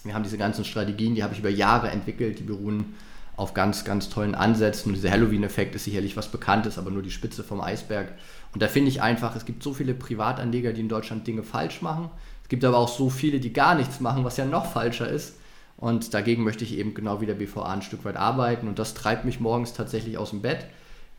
Wir 0.05 0.15
haben 0.15 0.23
diese 0.23 0.39
ganzen 0.39 0.65
Strategien, 0.65 1.15
die 1.15 1.23
habe 1.23 1.35
ich 1.35 1.41
über 1.41 1.51
Jahre 1.51 1.91
entwickelt, 1.91 2.39
die 2.39 2.45
beruhen 2.45 2.95
auf 3.37 3.55
ganz, 3.55 3.85
ganz 3.85 4.11
tollen 4.11 4.35
Ansätzen. 4.35 4.91
Und 4.91 4.95
dieser 4.95 5.11
Halloween-Effekt 5.11 5.75
ist 5.75 5.85
sicherlich 5.85 6.17
was 6.17 6.29
Bekanntes, 6.29 6.79
aber 6.79 6.91
nur 6.91 7.03
die 7.03 7.11
Spitze 7.11 7.43
vom 7.43 7.61
Eisberg. 7.61 8.13
Und 8.53 8.63
da 8.63 8.69
finde 8.69 8.91
ich 8.91 9.03
einfach, 9.03 9.35
es 9.37 9.45
gibt 9.45 9.63
so 9.63 9.73
viele 9.73 9.95
Privatanleger, 9.95 10.73
die 10.73 10.83
in 10.83 10.89
Deutschland 10.89 11.27
Dinge 11.27 11.43
falsch 11.43 11.83
machen. 11.83 12.11
Es 12.43 12.49
gibt 12.49 12.65
aber 12.65 12.79
auch 12.79 12.89
so 12.89 13.09
viele, 13.09 13.41
die 13.41 13.53
gar 13.53 13.75
nichts 13.75 14.01
machen, 14.01 14.25
was 14.25 14.37
ja 14.37 14.45
noch 14.45 14.67
falscher 14.67 15.09
ist. 15.09 15.37
Und 15.77 16.13
dagegen 16.13 16.45
möchte 16.45 16.65
ich 16.65 16.77
eben 16.77 16.93
genau 16.93 17.23
wie 17.23 17.27
der 17.27 17.35
BVA 17.35 17.73
ein 17.73 17.83
Stück 17.83 18.05
weit 18.05 18.17
arbeiten. 18.17 18.69
Und 18.69 18.79
das 18.79 18.93
treibt 18.93 19.25
mich 19.25 19.41
morgens 19.41 19.73
tatsächlich 19.73 20.19
aus 20.19 20.31
dem 20.31 20.43
Bett. 20.43 20.67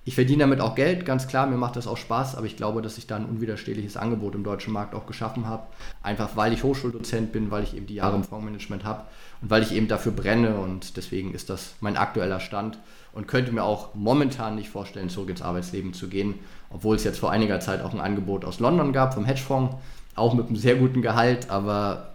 Ich 0.03 0.15
verdiene 0.15 0.39
damit 0.39 0.61
auch 0.61 0.73
Geld, 0.73 1.05
ganz 1.05 1.27
klar, 1.27 1.45
mir 1.45 1.57
macht 1.57 1.75
das 1.75 1.85
auch 1.85 1.97
Spaß, 1.97 2.35
aber 2.35 2.47
ich 2.47 2.57
glaube, 2.57 2.81
dass 2.81 2.97
ich 2.97 3.05
da 3.05 3.17
ein 3.17 3.25
unwiderstehliches 3.25 3.97
Angebot 3.97 4.33
im 4.33 4.43
deutschen 4.43 4.73
Markt 4.73 4.95
auch 4.95 5.05
geschaffen 5.05 5.45
habe. 5.45 5.67
Einfach 6.01 6.35
weil 6.35 6.53
ich 6.53 6.63
Hochschuldozent 6.63 7.31
bin, 7.31 7.51
weil 7.51 7.61
ich 7.61 7.75
eben 7.75 7.85
die 7.85 7.93
Jahre 7.93 8.15
im 8.15 8.23
Fondsmanagement 8.23 8.83
habe 8.83 9.03
und 9.43 9.51
weil 9.51 9.61
ich 9.61 9.71
eben 9.73 9.87
dafür 9.87 10.11
brenne 10.11 10.55
und 10.55 10.97
deswegen 10.97 11.35
ist 11.35 11.51
das 11.51 11.75
mein 11.81 11.97
aktueller 11.97 12.39
Stand 12.39 12.79
und 13.13 13.27
könnte 13.27 13.51
mir 13.51 13.63
auch 13.63 13.93
momentan 13.93 14.55
nicht 14.55 14.69
vorstellen, 14.69 15.09
zurück 15.09 15.29
ins 15.29 15.43
Arbeitsleben 15.43 15.93
zu 15.93 16.07
gehen, 16.07 16.33
obwohl 16.71 16.95
es 16.95 17.03
jetzt 17.03 17.19
vor 17.19 17.29
einiger 17.29 17.59
Zeit 17.59 17.83
auch 17.83 17.93
ein 17.93 18.01
Angebot 18.01 18.43
aus 18.43 18.59
London 18.59 18.93
gab 18.93 19.13
vom 19.13 19.25
Hedgefonds, 19.25 19.75
auch 20.15 20.33
mit 20.33 20.47
einem 20.47 20.55
sehr 20.55 20.77
guten 20.77 21.03
Gehalt, 21.03 21.51
aber 21.51 22.13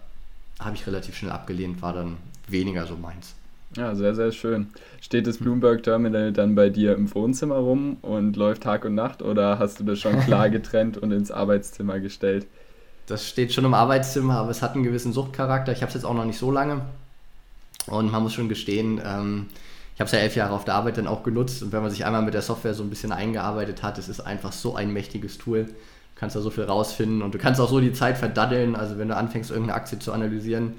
habe 0.59 0.75
ich 0.75 0.85
relativ 0.87 1.15
schnell 1.15 1.31
abgelehnt, 1.31 1.81
war 1.81 1.93
dann 1.93 2.17
weniger 2.49 2.85
so 2.85 2.97
meins. 2.97 3.33
Ja, 3.77 3.93
sehr, 3.93 4.15
sehr 4.15 4.31
schön. 4.31 4.69
Steht 5.01 5.27
das 5.27 5.37
Bloomberg 5.37 5.83
Terminal 5.83 6.33
dann 6.33 6.55
bei 6.55 6.69
dir 6.69 6.95
im 6.95 7.13
Wohnzimmer 7.13 7.57
rum 7.57 7.97
und 8.01 8.35
läuft 8.35 8.63
Tag 8.63 8.85
und 8.85 8.95
Nacht 8.95 9.21
oder 9.21 9.59
hast 9.59 9.79
du 9.79 9.83
das 9.83 9.99
schon 9.99 10.19
klar 10.25 10.49
getrennt 10.49 10.97
und 10.97 11.11
ins 11.11 11.29
Arbeitszimmer 11.29 11.99
gestellt? 11.99 12.47
Das 13.05 13.27
steht 13.27 13.53
schon 13.53 13.65
im 13.65 13.75
Arbeitszimmer, 13.75 14.37
aber 14.37 14.49
es 14.49 14.63
hat 14.63 14.73
einen 14.73 14.83
gewissen 14.83 15.13
Suchtcharakter. 15.13 15.71
Ich 15.71 15.81
habe 15.81 15.89
es 15.89 15.93
jetzt 15.93 16.05
auch 16.05 16.15
noch 16.15 16.25
nicht 16.25 16.39
so 16.39 16.51
lange 16.51 16.81
und 17.85 18.11
man 18.11 18.23
muss 18.23 18.33
schon 18.33 18.49
gestehen, 18.49 18.99
ähm, 19.05 19.45
ich 19.93 19.99
habe 19.99 20.07
es 20.07 20.11
ja 20.11 20.19
elf 20.19 20.35
Jahre 20.35 20.53
auf 20.53 20.65
der 20.65 20.75
Arbeit 20.75 20.97
dann 20.97 21.07
auch 21.07 21.23
genutzt 21.23 21.61
und 21.63 21.71
wenn 21.71 21.81
man 21.81 21.91
sich 21.91 22.05
einmal 22.05 22.21
mit 22.21 22.33
der 22.33 22.41
Software 22.41 22.73
so 22.73 22.83
ein 22.83 22.89
bisschen 22.89 23.11
eingearbeitet 23.11 23.83
hat, 23.83 23.97
es 23.97 24.09
ist 24.09 24.21
einfach 24.21 24.51
so 24.53 24.75
ein 24.75 24.91
mächtiges 24.91 25.37
Tool. 25.37 25.65
Du 25.65 26.19
kannst 26.19 26.35
da 26.35 26.41
so 26.41 26.49
viel 26.49 26.65
rausfinden 26.65 27.21
und 27.21 27.33
du 27.33 27.37
kannst 27.37 27.61
auch 27.61 27.69
so 27.69 27.79
die 27.79 27.93
Zeit 27.93 28.17
verdaddeln. 28.17 28.75
Also 28.75 28.97
wenn 28.97 29.07
du 29.07 29.15
anfängst, 29.15 29.51
irgendeine 29.51 29.75
Aktie 29.75 29.99
zu 29.99 30.11
analysieren, 30.11 30.73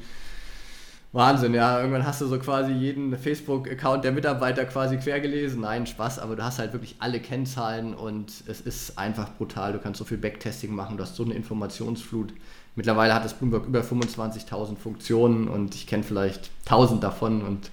Wahnsinn, 1.12 1.54
ja. 1.54 1.78
Irgendwann 1.78 2.06
hast 2.06 2.20
du 2.20 2.26
so 2.26 2.38
quasi 2.38 2.72
jeden 2.72 3.16
Facebook-Account 3.16 4.04
der 4.04 4.12
Mitarbeiter 4.12 4.64
quasi 4.66 4.98
quer 4.98 5.20
gelesen. 5.20 5.62
Nein, 5.62 5.86
Spaß, 5.86 6.18
aber 6.18 6.36
du 6.36 6.44
hast 6.44 6.58
halt 6.58 6.72
wirklich 6.74 6.96
alle 6.98 7.20
Kennzahlen 7.20 7.94
und 7.94 8.30
es 8.46 8.60
ist 8.60 8.98
einfach 8.98 9.34
brutal. 9.34 9.72
Du 9.72 9.78
kannst 9.78 9.98
so 9.98 10.04
viel 10.04 10.18
Backtesting 10.18 10.74
machen, 10.74 10.98
du 10.98 11.02
hast 11.02 11.16
so 11.16 11.24
eine 11.24 11.34
Informationsflut. 11.34 12.34
Mittlerweile 12.76 13.14
hat 13.14 13.24
das 13.24 13.34
Bloomberg 13.34 13.66
über 13.66 13.80
25.000 13.80 14.76
Funktionen 14.76 15.48
und 15.48 15.74
ich 15.74 15.86
kenne 15.86 16.02
vielleicht 16.02 16.50
1000 16.66 17.02
davon 17.02 17.42
und 17.42 17.70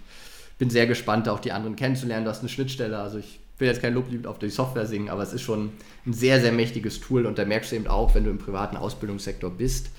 bin 0.58 0.70
sehr 0.70 0.88
gespannt, 0.88 1.28
auch 1.28 1.40
die 1.40 1.52
anderen 1.52 1.76
kennenzulernen. 1.76 2.24
Du 2.24 2.32
hast 2.32 2.40
eine 2.40 2.50
Schnittstelle, 2.50 2.98
also 2.98 3.18
ich 3.18 3.40
will 3.60 3.68
jetzt 3.68 3.82
kein 3.82 3.94
Loblied 3.94 4.28
auf 4.28 4.40
die 4.40 4.50
Software 4.50 4.86
singen, 4.86 5.10
aber 5.10 5.22
es 5.22 5.34
ist 5.34 5.42
schon 5.42 5.72
ein 6.06 6.14
sehr, 6.14 6.40
sehr 6.40 6.54
mächtiges 6.54 7.02
Tool 7.02 7.26
und 7.26 7.38
da 7.38 7.46
merkst 7.46 7.72
du 7.72 7.76
eben 7.76 7.88
auch, 7.88 8.16
wenn 8.16 8.24
du 8.24 8.30
im 8.30 8.38
privaten 8.38 8.78
Ausbildungssektor 8.78 9.52
bist, 9.52 9.90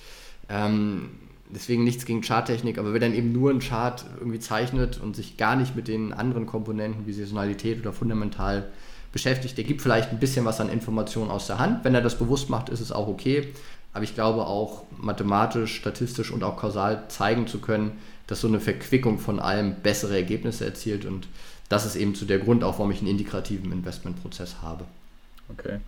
ähm, 0.49 1.11
deswegen 1.49 1.83
nichts 1.83 2.05
gegen 2.05 2.21
Charttechnik, 2.21 2.77
aber 2.77 2.93
wer 2.93 2.99
dann 2.99 3.13
eben 3.13 3.31
nur 3.31 3.49
einen 3.49 3.59
Chart 3.59 4.05
irgendwie 4.19 4.39
zeichnet 4.39 4.99
und 4.99 5.15
sich 5.15 5.37
gar 5.37 5.55
nicht 5.55 5.75
mit 5.75 5.87
den 5.87 6.13
anderen 6.13 6.45
Komponenten 6.45 7.05
wie 7.07 7.13
Saisonalität 7.13 7.79
oder 7.79 7.93
fundamental 7.93 8.67
beschäftigt, 9.11 9.57
der 9.57 9.63
gibt 9.63 9.81
vielleicht 9.81 10.11
ein 10.11 10.19
bisschen 10.19 10.45
was 10.45 10.59
an 10.59 10.69
Informationen 10.69 11.31
aus 11.31 11.47
der 11.47 11.59
Hand. 11.59 11.83
Wenn 11.83 11.95
er 11.95 12.01
das 12.01 12.17
bewusst 12.17 12.49
macht, 12.49 12.69
ist 12.69 12.81
es 12.81 12.91
auch 12.91 13.07
okay. 13.07 13.53
Aber 13.93 14.03
ich 14.03 14.13
glaube 14.13 14.45
auch 14.45 14.83
mathematisch, 14.97 15.75
statistisch 15.75 16.31
und 16.31 16.43
auch 16.43 16.57
kausal 16.57 17.05
zeigen 17.07 17.47
zu 17.47 17.59
können, 17.59 17.93
dass 18.27 18.41
so 18.41 18.47
eine 18.47 18.59
Verquickung 18.59 19.17
von 19.17 19.39
allem 19.39 19.75
bessere 19.81 20.15
Ergebnisse 20.15 20.65
erzielt. 20.65 21.05
Und 21.05 21.27
das 21.69 21.85
ist 21.85 21.95
eben 21.95 22.13
zu 22.13 22.25
der 22.25 22.39
Grund 22.39 22.63
auch, 22.63 22.73
warum 22.73 22.91
ich 22.91 22.99
einen 22.99 23.07
integrativen 23.07 23.71
Investmentprozess 23.71 24.57
habe. 24.61 24.85
Okay. 25.49 25.79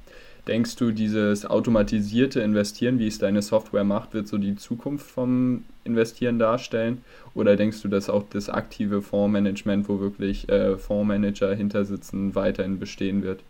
Denkst 0.47 0.75
du, 0.77 0.91
dieses 0.91 1.45
automatisierte 1.45 2.41
Investieren, 2.41 2.97
wie 2.97 3.07
es 3.07 3.19
deine 3.19 3.41
Software 3.41 3.83
macht, 3.83 4.13
wird 4.13 4.27
so 4.27 4.37
die 4.37 4.55
Zukunft 4.55 5.05
vom 5.05 5.65
Investieren 5.83 6.39
darstellen? 6.39 7.03
Oder 7.35 7.55
denkst 7.55 7.81
du, 7.81 7.87
dass 7.87 8.09
auch 8.09 8.23
das 8.29 8.49
aktive 8.49 9.01
Fondsmanagement, 9.01 9.89
wo 9.89 9.99
wirklich 9.99 10.49
äh, 10.49 10.77
Fondsmanager 10.77 11.53
hinter 11.53 11.85
sitzen, 11.85 12.35
weiterhin 12.35 12.79
bestehen 12.79 13.23
wird? 13.23 13.43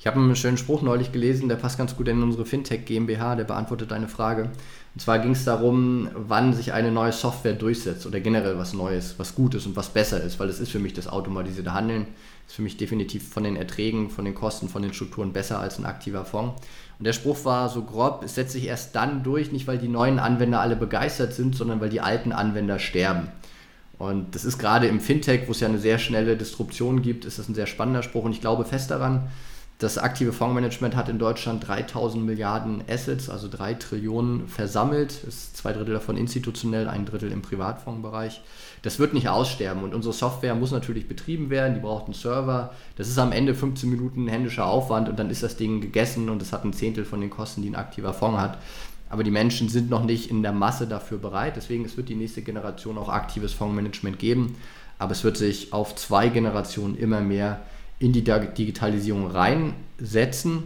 Ich 0.00 0.06
habe 0.06 0.20
einen 0.20 0.36
schönen 0.36 0.58
Spruch 0.58 0.82
neulich 0.82 1.10
gelesen, 1.10 1.48
der 1.48 1.56
passt 1.56 1.76
ganz 1.76 1.96
gut 1.96 2.06
in 2.06 2.22
unsere 2.22 2.46
Fintech 2.46 2.84
GmbH, 2.84 3.34
der 3.34 3.42
beantwortet 3.42 3.90
deine 3.90 4.06
Frage. 4.06 4.44
Und 4.94 5.00
zwar 5.00 5.18
ging 5.18 5.32
es 5.32 5.44
darum, 5.44 6.08
wann 6.14 6.54
sich 6.54 6.72
eine 6.72 6.92
neue 6.92 7.10
Software 7.10 7.54
durchsetzt 7.54 8.06
oder 8.06 8.20
generell 8.20 8.56
was 8.58 8.74
Neues, 8.74 9.16
was 9.18 9.34
gut 9.34 9.56
ist 9.56 9.66
und 9.66 9.74
was 9.74 9.88
besser 9.88 10.22
ist, 10.22 10.38
weil 10.38 10.46
das 10.46 10.60
ist 10.60 10.70
für 10.70 10.78
mich 10.78 10.92
das 10.92 11.08
automatisierte 11.08 11.74
Handeln, 11.74 12.06
ist 12.46 12.54
für 12.54 12.62
mich 12.62 12.76
definitiv 12.76 13.28
von 13.28 13.42
den 13.42 13.56
Erträgen, 13.56 14.08
von 14.08 14.24
den 14.24 14.36
Kosten, 14.36 14.68
von 14.68 14.82
den 14.82 14.94
Strukturen 14.94 15.32
besser 15.32 15.58
als 15.58 15.78
ein 15.78 15.84
aktiver 15.84 16.24
Fonds. 16.24 16.62
Und 17.00 17.04
der 17.04 17.12
Spruch 17.12 17.44
war 17.44 17.68
so 17.68 17.82
grob, 17.82 18.22
es 18.24 18.36
setzt 18.36 18.52
sich 18.52 18.66
erst 18.66 18.94
dann 18.94 19.24
durch, 19.24 19.50
nicht 19.50 19.66
weil 19.66 19.78
die 19.78 19.88
neuen 19.88 20.20
Anwender 20.20 20.60
alle 20.60 20.76
begeistert 20.76 21.32
sind, 21.32 21.56
sondern 21.56 21.80
weil 21.80 21.90
die 21.90 22.00
alten 22.00 22.30
Anwender 22.30 22.78
sterben. 22.78 23.28
Und 23.98 24.36
das 24.36 24.44
ist 24.44 24.58
gerade 24.58 24.86
im 24.86 25.00
Fintech, 25.00 25.48
wo 25.48 25.52
es 25.52 25.58
ja 25.60 25.66
eine 25.66 25.78
sehr 25.78 25.98
schnelle 25.98 26.36
Disruption 26.36 27.02
gibt, 27.02 27.24
ist 27.24 27.40
das 27.40 27.48
ein 27.48 27.56
sehr 27.56 27.66
spannender 27.66 28.04
Spruch 28.04 28.24
und 28.24 28.30
ich 28.30 28.40
glaube 28.40 28.64
fest 28.64 28.92
daran, 28.92 29.28
das 29.78 29.96
aktive 29.96 30.32
Fondsmanagement 30.32 30.96
hat 30.96 31.08
in 31.08 31.20
Deutschland 31.20 31.66
3000 31.68 32.26
Milliarden 32.26 32.82
Assets, 32.90 33.30
also 33.30 33.46
3 33.48 33.74
Trillionen 33.74 34.48
versammelt. 34.48 35.22
Ist 35.22 35.56
zwei 35.56 35.72
Drittel 35.72 35.94
davon 35.94 36.16
institutionell, 36.16 36.88
ein 36.88 37.06
Drittel 37.06 37.30
im 37.30 37.42
Privatfondsbereich. 37.42 38.40
Das 38.82 38.98
wird 38.98 39.14
nicht 39.14 39.28
aussterben 39.28 39.84
und 39.84 39.94
unsere 39.94 40.12
Software 40.12 40.56
muss 40.56 40.72
natürlich 40.72 41.06
betrieben 41.06 41.48
werden. 41.48 41.74
Die 41.74 41.80
braucht 41.80 42.06
einen 42.06 42.14
Server. 42.14 42.72
Das 42.96 43.08
ist 43.08 43.18
am 43.18 43.30
Ende 43.30 43.54
15 43.54 43.88
Minuten 43.88 44.26
händischer 44.26 44.66
Aufwand 44.66 45.08
und 45.08 45.16
dann 45.16 45.30
ist 45.30 45.44
das 45.44 45.56
Ding 45.56 45.80
gegessen 45.80 46.28
und 46.28 46.42
es 46.42 46.52
hat 46.52 46.64
ein 46.64 46.72
Zehntel 46.72 47.04
von 47.04 47.20
den 47.20 47.30
Kosten, 47.30 47.62
die 47.62 47.70
ein 47.70 47.76
aktiver 47.76 48.12
Fonds 48.12 48.40
hat. 48.40 48.58
Aber 49.10 49.22
die 49.22 49.30
Menschen 49.30 49.68
sind 49.68 49.90
noch 49.90 50.04
nicht 50.04 50.28
in 50.28 50.42
der 50.42 50.52
Masse 50.52 50.88
dafür 50.88 51.18
bereit. 51.18 51.54
Deswegen 51.54 51.84
es 51.84 51.96
wird 51.96 52.08
die 52.08 52.16
nächste 52.16 52.42
Generation 52.42 52.98
auch 52.98 53.08
aktives 53.08 53.52
Fondsmanagement 53.52 54.18
geben. 54.18 54.56
Aber 54.98 55.12
es 55.12 55.22
wird 55.22 55.36
sich 55.36 55.72
auf 55.72 55.94
zwei 55.94 56.28
Generationen 56.30 56.96
immer 56.96 57.20
mehr 57.20 57.60
in 57.98 58.12
die 58.12 58.22
Digitalisierung 58.22 59.30
reinsetzen, 59.30 60.64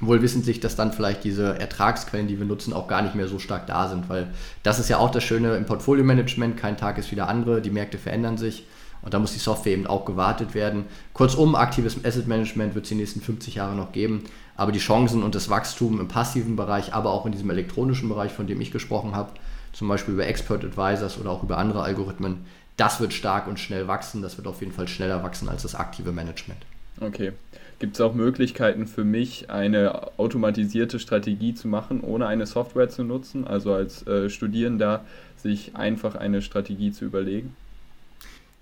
wohl 0.00 0.22
wissentlich, 0.22 0.60
dass 0.60 0.76
dann 0.76 0.92
vielleicht 0.92 1.24
diese 1.24 1.58
Ertragsquellen, 1.58 2.28
die 2.28 2.38
wir 2.38 2.46
nutzen, 2.46 2.72
auch 2.72 2.88
gar 2.88 3.02
nicht 3.02 3.14
mehr 3.14 3.28
so 3.28 3.38
stark 3.38 3.66
da 3.66 3.88
sind, 3.88 4.08
weil 4.08 4.28
das 4.62 4.78
ist 4.78 4.88
ja 4.88 4.98
auch 4.98 5.10
das 5.10 5.24
Schöne 5.24 5.56
im 5.56 5.66
Portfolio-Management, 5.66 6.56
kein 6.56 6.76
Tag 6.76 6.98
ist 6.98 7.10
wieder 7.10 7.28
andere, 7.28 7.60
die 7.60 7.70
Märkte 7.70 7.98
verändern 7.98 8.38
sich 8.38 8.66
und 9.02 9.14
da 9.14 9.18
muss 9.18 9.32
die 9.32 9.38
Software 9.38 9.72
eben 9.72 9.86
auch 9.86 10.04
gewartet 10.04 10.54
werden. 10.54 10.84
Kurzum, 11.14 11.54
aktives 11.54 12.04
Asset 12.04 12.26
Management 12.26 12.74
wird 12.74 12.84
es 12.84 12.90
die 12.90 12.94
nächsten 12.94 13.20
50 13.20 13.54
Jahre 13.54 13.74
noch 13.74 13.92
geben, 13.92 14.24
aber 14.56 14.72
die 14.72 14.78
Chancen 14.78 15.22
und 15.22 15.34
das 15.34 15.48
Wachstum 15.48 16.00
im 16.00 16.08
passiven 16.08 16.56
Bereich, 16.56 16.94
aber 16.94 17.10
auch 17.10 17.26
in 17.26 17.32
diesem 17.32 17.50
elektronischen 17.50 18.08
Bereich, 18.08 18.32
von 18.32 18.46
dem 18.46 18.60
ich 18.60 18.70
gesprochen 18.70 19.14
habe, 19.14 19.32
zum 19.72 19.88
Beispiel 19.88 20.14
über 20.14 20.26
Expert 20.26 20.64
Advisors 20.64 21.18
oder 21.18 21.30
auch 21.30 21.42
über 21.42 21.58
andere 21.58 21.82
Algorithmen, 21.82 22.44
das 22.80 22.98
wird 22.98 23.12
stark 23.12 23.46
und 23.46 23.60
schnell 23.60 23.88
wachsen. 23.88 24.22
Das 24.22 24.38
wird 24.38 24.46
auf 24.46 24.60
jeden 24.60 24.72
Fall 24.72 24.88
schneller 24.88 25.22
wachsen 25.22 25.48
als 25.48 25.62
das 25.62 25.74
aktive 25.74 26.12
Management. 26.12 26.60
Okay. 26.98 27.32
Gibt 27.78 27.94
es 27.96 28.00
auch 28.00 28.14
Möglichkeiten 28.14 28.86
für 28.86 29.04
mich, 29.04 29.50
eine 29.50 30.18
automatisierte 30.18 30.98
Strategie 30.98 31.54
zu 31.54 31.68
machen, 31.68 32.00
ohne 32.00 32.26
eine 32.26 32.46
Software 32.46 32.88
zu 32.88 33.04
nutzen? 33.04 33.46
Also 33.46 33.74
als 33.74 34.06
äh, 34.06 34.30
Studierender 34.30 35.04
sich 35.36 35.76
einfach 35.76 36.14
eine 36.14 36.40
Strategie 36.42 36.90
zu 36.90 37.04
überlegen? 37.04 37.54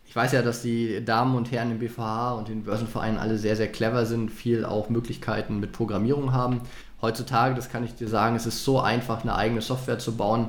Ich 0.06 0.16
weiß 0.16 0.32
ja, 0.32 0.42
dass 0.42 0.62
die 0.62 1.04
Damen 1.04 1.36
und 1.36 1.52
Herren 1.52 1.70
im 1.72 1.78
BVH 1.78 2.32
und 2.32 2.48
den 2.48 2.64
Börsenvereinen 2.64 3.18
alle 3.18 3.38
sehr, 3.38 3.56
sehr 3.56 3.68
clever 3.68 4.06
sind, 4.06 4.30
viel 4.30 4.64
auch 4.64 4.88
Möglichkeiten 4.88 5.60
mit 5.60 5.72
Programmierung 5.72 6.32
haben. 6.32 6.62
Heutzutage, 7.02 7.54
das 7.54 7.68
kann 7.68 7.84
ich 7.84 7.94
dir 7.94 8.08
sagen, 8.08 8.34
es 8.34 8.46
ist 8.46 8.64
so 8.64 8.80
einfach, 8.80 9.22
eine 9.22 9.36
eigene 9.36 9.60
Software 9.60 9.98
zu 9.98 10.16
bauen. 10.16 10.48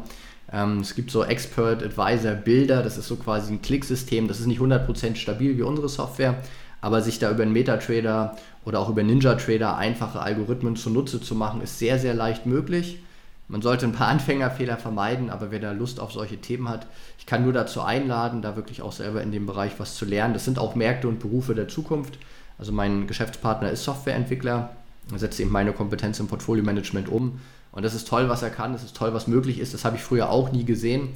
Ähm, 0.52 0.80
es 0.80 0.96
gibt 0.96 1.12
so 1.12 1.24
Expert 1.24 1.84
Advisor 1.84 2.34
Bilder, 2.34 2.82
das 2.82 2.98
ist 2.98 3.08
so 3.08 3.16
quasi 3.16 3.54
ein 3.54 3.62
Klicksystem, 3.62 4.28
das 4.28 4.40
ist 4.40 4.48
nicht 4.48 4.62
100% 4.62 5.16
stabil 5.16 5.58
wie 5.58 5.62
unsere 5.62 5.90
Software, 5.90 6.42
aber 6.82 7.02
sich 7.02 7.20
da 7.20 7.32
über 7.32 7.44
einen 7.44 7.54
MetaTrader 7.54 8.36
oder 8.66 8.80
auch 8.80 8.90
über 8.90 9.04
NinjaTrader 9.04 9.78
einfache 9.78 10.22
Algorithmen 10.22 10.76
zunutze 10.76 11.22
zu 11.22 11.36
machen, 11.36 11.62
ist 11.62 11.80
sehr, 11.80 12.00
sehr 12.00 12.14
leicht 12.14 12.46
möglich. 12.46 13.00
Man 13.48 13.62
sollte 13.62 13.86
ein 13.86 13.94
paar 13.94 14.08
Anfängerfehler 14.10 14.78
vermeiden, 14.78 15.30
aber 15.30 15.52
wer 15.52 15.60
da 15.60 15.72
Lust 15.72 16.00
auf 16.00 16.12
solche 16.12 16.38
Themen 16.38 16.70
hat, 16.70 16.88
ich 17.18 17.26
kann 17.26 17.44
nur 17.44 17.54
dazu 17.54 17.82
einladen, 17.82 18.42
da 18.42 18.56
wirklich 18.56 18.82
auch 18.82 18.92
selber 18.92 19.22
in 19.22 19.32
dem 19.32 19.46
Bereich 19.46 19.74
was 19.78 19.96
zu 19.96 20.06
lernen. 20.06 20.34
Das 20.34 20.46
sind 20.46 20.58
auch 20.58 20.76
Märkte 20.76 21.08
und 21.08 21.20
Berufe 21.20 21.54
der 21.54 21.68
Zukunft. 21.68 22.18
Also 22.58 22.72
mein 22.72 23.08
Geschäftspartner 23.08 23.72
ist 23.72 23.84
Softwareentwickler, 23.84 24.72
er 25.12 25.20
setzt 25.20 25.40
eben 25.40 25.52
meine 25.52 25.74
Kompetenz 25.74 26.20
im 26.20 26.28
Portfolio-Management 26.28 27.10
um 27.10 27.40
und 27.72 27.84
das 27.84 27.94
ist 27.94 28.08
toll, 28.08 28.30
was 28.30 28.42
er 28.42 28.50
kann, 28.50 28.74
das 28.74 28.84
ist 28.84 28.96
toll, 28.96 29.14
was 29.14 29.28
möglich 29.28 29.60
ist. 29.60 29.74
Das 29.74 29.86
habe 29.86 29.96
ich 29.98 30.02
früher 30.02 30.30
auch 30.30 30.52
nie 30.52 30.66
gesehen. 30.66 31.10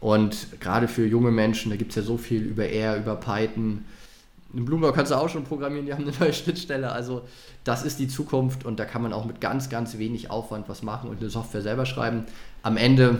Und 0.00 0.60
gerade 0.60 0.88
für 0.88 1.06
junge 1.06 1.30
Menschen, 1.30 1.70
da 1.70 1.76
gibt 1.76 1.90
es 1.90 1.96
ja 1.96 2.02
so 2.02 2.16
viel 2.16 2.42
über 2.42 2.66
R, 2.66 2.96
über 2.96 3.16
Python. 3.16 3.84
In 4.54 4.64
Bloomberg 4.64 4.94
kannst 4.94 5.12
du 5.12 5.16
auch 5.16 5.28
schon 5.28 5.44
programmieren, 5.44 5.86
die 5.86 5.92
haben 5.92 6.04
eine 6.04 6.16
neue 6.20 6.32
Schnittstelle. 6.32 6.90
Also 6.92 7.22
das 7.64 7.84
ist 7.84 7.98
die 7.98 8.08
Zukunft 8.08 8.64
und 8.64 8.78
da 8.78 8.84
kann 8.84 9.02
man 9.02 9.12
auch 9.12 9.26
mit 9.26 9.40
ganz, 9.40 9.68
ganz 9.68 9.98
wenig 9.98 10.30
Aufwand 10.30 10.68
was 10.68 10.82
machen 10.82 11.10
und 11.10 11.20
eine 11.20 11.30
Software 11.30 11.62
selber 11.62 11.84
schreiben. 11.84 12.24
Am 12.62 12.76
Ende 12.76 13.18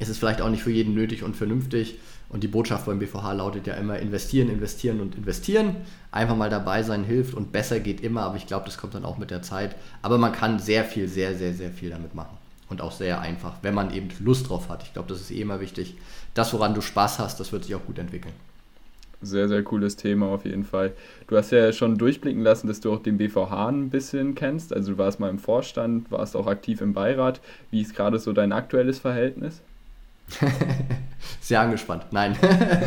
ist 0.00 0.08
es 0.08 0.18
vielleicht 0.18 0.40
auch 0.40 0.48
nicht 0.48 0.62
für 0.62 0.72
jeden 0.72 0.94
nötig 0.94 1.22
und 1.22 1.36
vernünftig. 1.36 1.98
Und 2.30 2.42
die 2.42 2.48
Botschaft 2.48 2.86
beim 2.86 2.98
BVH 2.98 3.32
lautet 3.34 3.66
ja 3.66 3.74
immer 3.74 3.98
investieren, 3.98 4.48
investieren 4.48 5.00
und 5.00 5.14
investieren. 5.14 5.76
Einfach 6.10 6.36
mal 6.36 6.48
dabei 6.48 6.82
sein 6.82 7.04
hilft 7.04 7.34
und 7.34 7.52
besser 7.52 7.80
geht 7.80 8.00
immer, 8.00 8.22
aber 8.22 8.36
ich 8.36 8.46
glaube, 8.46 8.64
das 8.64 8.78
kommt 8.78 8.94
dann 8.94 9.04
auch 9.04 9.18
mit 9.18 9.30
der 9.30 9.42
Zeit. 9.42 9.76
Aber 10.00 10.16
man 10.16 10.32
kann 10.32 10.58
sehr 10.58 10.84
viel, 10.84 11.06
sehr, 11.06 11.34
sehr, 11.36 11.52
sehr 11.52 11.70
viel 11.70 11.90
damit 11.90 12.14
machen. 12.14 12.36
Und 12.68 12.80
auch 12.80 12.92
sehr 12.92 13.20
einfach, 13.20 13.54
wenn 13.62 13.74
man 13.74 13.92
eben 13.92 14.08
Lust 14.20 14.48
drauf 14.48 14.68
hat. 14.68 14.84
Ich 14.84 14.92
glaube, 14.92 15.08
das 15.08 15.20
ist 15.20 15.32
eh 15.32 15.40
immer 15.40 15.60
wichtig. 15.60 15.96
Das, 16.34 16.52
woran 16.54 16.72
du 16.72 16.80
Spaß 16.80 17.18
hast, 17.18 17.40
das 17.40 17.52
wird 17.52 17.64
sich 17.64 17.74
auch 17.74 17.84
gut 17.84 17.98
entwickeln. 17.98 18.34
Sehr, 19.22 19.48
sehr 19.48 19.62
cooles 19.64 19.96
Thema 19.96 20.28
auf 20.28 20.46
jeden 20.46 20.64
Fall. 20.64 20.94
Du 21.26 21.36
hast 21.36 21.50
ja 21.50 21.72
schon 21.74 21.98
durchblicken 21.98 22.42
lassen, 22.42 22.68
dass 22.68 22.80
du 22.80 22.92
auch 22.92 23.02
den 23.02 23.18
BVH 23.18 23.68
ein 23.68 23.90
bisschen 23.90 24.34
kennst. 24.34 24.72
Also 24.72 24.92
du 24.92 24.98
warst 24.98 25.20
mal 25.20 25.28
im 25.28 25.40
Vorstand, 25.40 26.10
warst 26.10 26.36
auch 26.36 26.46
aktiv 26.46 26.80
im 26.80 26.94
Beirat. 26.94 27.40
Wie 27.70 27.82
ist 27.82 27.94
gerade 27.94 28.18
so 28.18 28.32
dein 28.32 28.52
aktuelles 28.52 29.00
Verhältnis? 29.00 29.60
Sehr 31.40 31.60
angespannt. 31.60 32.06
Nein. 32.12 32.36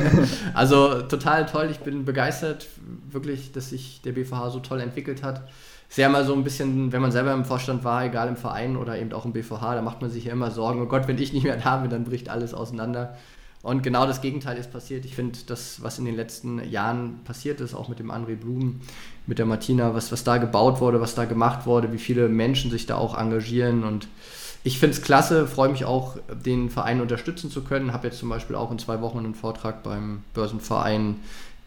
also 0.54 1.02
total 1.04 1.46
toll. 1.46 1.70
Ich 1.72 1.80
bin 1.80 2.06
begeistert, 2.06 2.68
wirklich, 3.10 3.52
dass 3.52 3.70
sich 3.70 4.02
der 4.02 4.14
BVH 4.14 4.52
so 4.52 4.60
toll 4.60 4.80
entwickelt 4.80 5.24
hat. 5.24 5.48
Sehr 5.90 6.10
mal 6.10 6.26
so 6.26 6.34
ein 6.34 6.44
bisschen, 6.44 6.92
wenn 6.92 7.02
man 7.02 7.12
selber 7.12 7.34
im 7.34 7.46
Vorstand 7.46 7.84
war, 7.84 8.04
egal 8.04 8.28
im 8.28 8.36
Verein 8.36 8.78
oder 8.78 8.98
eben 8.98 9.14
auch 9.14 9.26
im 9.26 9.34
BVH, 9.34 9.76
da 9.76 9.82
macht 9.82 10.02
man 10.02 10.10
sich 10.10 10.26
ja 10.26 10.32
immer 10.32 10.50
Sorgen, 10.50 10.82
oh 10.82 10.88
Gott, 10.88 11.08
wenn 11.08 11.20
ich 11.20 11.34
nicht 11.34 11.44
mehr 11.44 11.58
da 11.58 11.78
bin, 11.78 11.92
dann 11.92 12.04
bricht 12.04 12.30
alles 12.30 12.54
auseinander. 12.54 13.16
Und 13.62 13.82
genau 13.82 14.06
das 14.06 14.20
Gegenteil 14.20 14.58
ist 14.58 14.74
passiert. 14.74 15.06
Ich 15.06 15.16
finde, 15.16 15.40
das, 15.48 15.82
was 15.82 15.98
in 15.98 16.04
den 16.04 16.16
letzten 16.16 16.70
Jahren 16.70 17.22
passiert 17.24 17.62
ist, 17.62 17.74
auch 17.74 17.88
mit 17.88 17.98
dem 17.98 18.12
André 18.12 18.36
Blum, 18.36 18.82
mit 19.26 19.40
der 19.40 19.46
Martina, 19.46 19.94
was, 19.94 20.12
was 20.12 20.26
da 20.26 20.38
gebaut 20.38 20.82
wurde, 20.82 21.00
was 21.00 21.16
da 21.16 21.24
gemacht 21.24 21.66
wurde, 21.66 21.94
wie 21.94 21.98
viele 21.98 22.28
Menschen 22.28 22.72
sich 22.72 22.88
da 22.88 22.96
auch 22.96 23.18
engagieren 23.18 23.86
und 23.86 24.10
ich 24.64 24.80
finde 24.80 24.96
es 24.96 25.02
klasse, 25.02 25.46
freue 25.46 25.70
mich 25.70 25.84
auch, 25.84 26.18
den 26.46 26.70
Verein 26.70 27.02
unterstützen 27.02 27.52
zu 27.52 27.64
können. 27.64 27.92
Habe 27.92 28.08
jetzt 28.08 28.20
zum 28.20 28.30
Beispiel 28.30 28.56
auch 28.56 28.72
in 28.72 28.80
zwei 28.80 29.02
Wochen 29.02 29.20
einen 29.20 29.36
Vortrag 29.36 29.84
beim 29.84 30.24
Börsenverein 30.34 31.18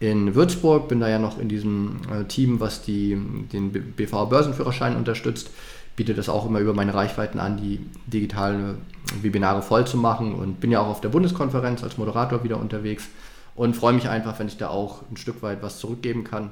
in 0.01 0.35
Würzburg, 0.35 0.89
bin 0.89 1.01
da 1.01 1.09
ja 1.09 1.19
noch 1.19 1.39
in 1.39 1.49
diesem 1.49 2.01
äh, 2.13 2.25
Team, 2.25 2.61
was 2.61 2.83
die, 2.83 3.17
den 3.53 3.73
BV 3.73 4.27
Börsenführerschein 4.27 4.97
unterstützt, 4.97 5.51
biete 5.95 6.15
das 6.15 6.29
auch 6.29 6.47
immer 6.47 6.59
über 6.59 6.75
meine 6.75 6.93
Reichweiten 6.93 7.39
an, 7.39 7.57
die 7.57 7.81
digitalen 8.07 8.79
Webinare 9.23 9.63
voll 9.63 9.87
zu 9.87 9.97
machen 9.97 10.35
und 10.35 10.61
bin 10.61 10.71
ja 10.71 10.81
auch 10.81 10.89
auf 10.89 11.01
der 11.01 11.09
Bundeskonferenz 11.09 11.83
als 11.83 11.97
Moderator 11.97 12.45
wieder 12.45 12.59
unterwegs 12.59 13.09
und 13.55 13.75
freue 13.75 13.95
mich 13.95 14.09
einfach, 14.09 14.39
wenn 14.39 14.49
ich 14.49 14.59
da 14.59 14.69
auch 14.69 15.03
ein 15.11 15.17
Stück 15.17 15.43
weit 15.43 15.63
was 15.63 15.79
zurückgeben 15.79 16.25
kann. 16.25 16.51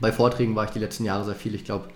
Bei 0.00 0.10
Vorträgen 0.12 0.56
war 0.56 0.64
ich 0.64 0.70
die 0.70 0.80
letzten 0.80 1.04
Jahre 1.04 1.24
sehr 1.24 1.36
viel. 1.36 1.54
Ich 1.54 1.64
glaube, 1.64 1.86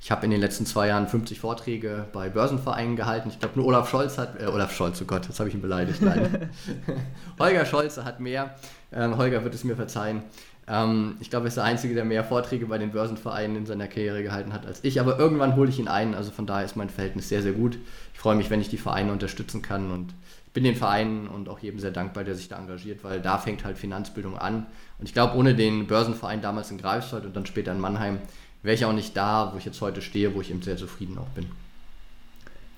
ich 0.00 0.10
habe 0.10 0.24
in 0.24 0.30
den 0.30 0.40
letzten 0.40 0.64
zwei 0.64 0.88
Jahren 0.88 1.08
50 1.08 1.40
Vorträge 1.40 2.06
bei 2.12 2.28
Börsenvereinen 2.28 2.96
gehalten. 2.96 3.30
Ich 3.30 3.40
glaube, 3.40 3.58
nur 3.58 3.66
Olaf 3.66 3.90
Scholz 3.90 4.16
hat, 4.16 4.40
äh, 4.40 4.46
Olaf 4.46 4.74
Scholz, 4.74 5.00
oh 5.02 5.04
Gott, 5.04 5.26
jetzt 5.26 5.38
habe 5.40 5.48
ich 5.48 5.54
ihn 5.54 5.60
beleidigt. 5.60 6.00
Nein. 6.00 6.50
Holger 7.38 7.66
Scholze 7.66 8.04
hat 8.04 8.20
mehr. 8.20 8.54
Ähm, 8.92 9.16
Holger 9.16 9.42
wird 9.42 9.54
es 9.54 9.64
mir 9.64 9.76
verzeihen. 9.76 10.22
Ähm, 10.68 11.16
ich 11.20 11.30
glaube, 11.30 11.46
er 11.46 11.48
ist 11.48 11.56
der 11.56 11.64
Einzige, 11.64 11.94
der 11.94 12.04
mehr 12.04 12.22
Vorträge 12.22 12.66
bei 12.66 12.78
den 12.78 12.92
Börsenvereinen 12.92 13.56
in 13.56 13.66
seiner 13.66 13.88
Karriere 13.88 14.22
gehalten 14.22 14.52
hat 14.52 14.66
als 14.66 14.84
ich. 14.84 15.00
Aber 15.00 15.18
irgendwann 15.18 15.56
hole 15.56 15.68
ich 15.68 15.78
ihn 15.78 15.88
ein. 15.88 16.14
Also 16.14 16.30
von 16.30 16.46
daher 16.46 16.64
ist 16.64 16.76
mein 16.76 16.90
Verhältnis 16.90 17.28
sehr, 17.28 17.42
sehr 17.42 17.52
gut. 17.52 17.78
Ich 18.14 18.20
freue 18.20 18.36
mich, 18.36 18.50
wenn 18.50 18.60
ich 18.60 18.68
die 18.68 18.78
Vereine 18.78 19.12
unterstützen 19.12 19.62
kann 19.62 19.90
und 19.90 20.14
bin 20.54 20.64
den 20.64 20.76
Vereinen 20.76 21.28
und 21.28 21.48
auch 21.48 21.58
jedem 21.58 21.78
sehr 21.78 21.90
dankbar, 21.90 22.24
der 22.24 22.34
sich 22.34 22.48
da 22.48 22.58
engagiert, 22.58 23.04
weil 23.04 23.20
da 23.20 23.38
fängt 23.38 23.64
halt 23.64 23.78
Finanzbildung 23.78 24.38
an. 24.38 24.66
Und 24.98 25.06
ich 25.06 25.12
glaube, 25.12 25.36
ohne 25.36 25.54
den 25.54 25.86
Börsenverein 25.86 26.40
damals 26.40 26.70
in 26.70 26.78
Greifswald 26.78 27.24
und 27.24 27.36
dann 27.36 27.46
später 27.46 27.72
in 27.72 27.80
Mannheim 27.80 28.18
wäre 28.62 28.74
ich 28.74 28.84
auch 28.84 28.92
nicht 28.92 29.16
da, 29.16 29.50
wo 29.52 29.58
ich 29.58 29.64
jetzt 29.64 29.80
heute 29.80 30.02
stehe, 30.02 30.34
wo 30.34 30.40
ich 30.40 30.50
eben 30.50 30.62
sehr 30.62 30.76
zufrieden 30.76 31.18
auch 31.18 31.28
bin. 31.28 31.46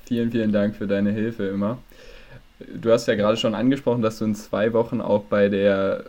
Vielen, 0.04 0.30
vielen 0.30 0.52
Dank 0.52 0.74
für 0.74 0.86
deine 0.86 1.12
Hilfe 1.12 1.46
immer. 1.46 1.78
Du 2.58 2.90
hast 2.90 3.06
ja 3.06 3.14
gerade 3.14 3.36
schon 3.36 3.54
angesprochen, 3.54 4.02
dass 4.02 4.18
du 4.18 4.24
in 4.26 4.34
zwei 4.34 4.72
Wochen 4.72 5.00
auch 5.00 5.24
bei 5.24 5.48
der 5.48 6.04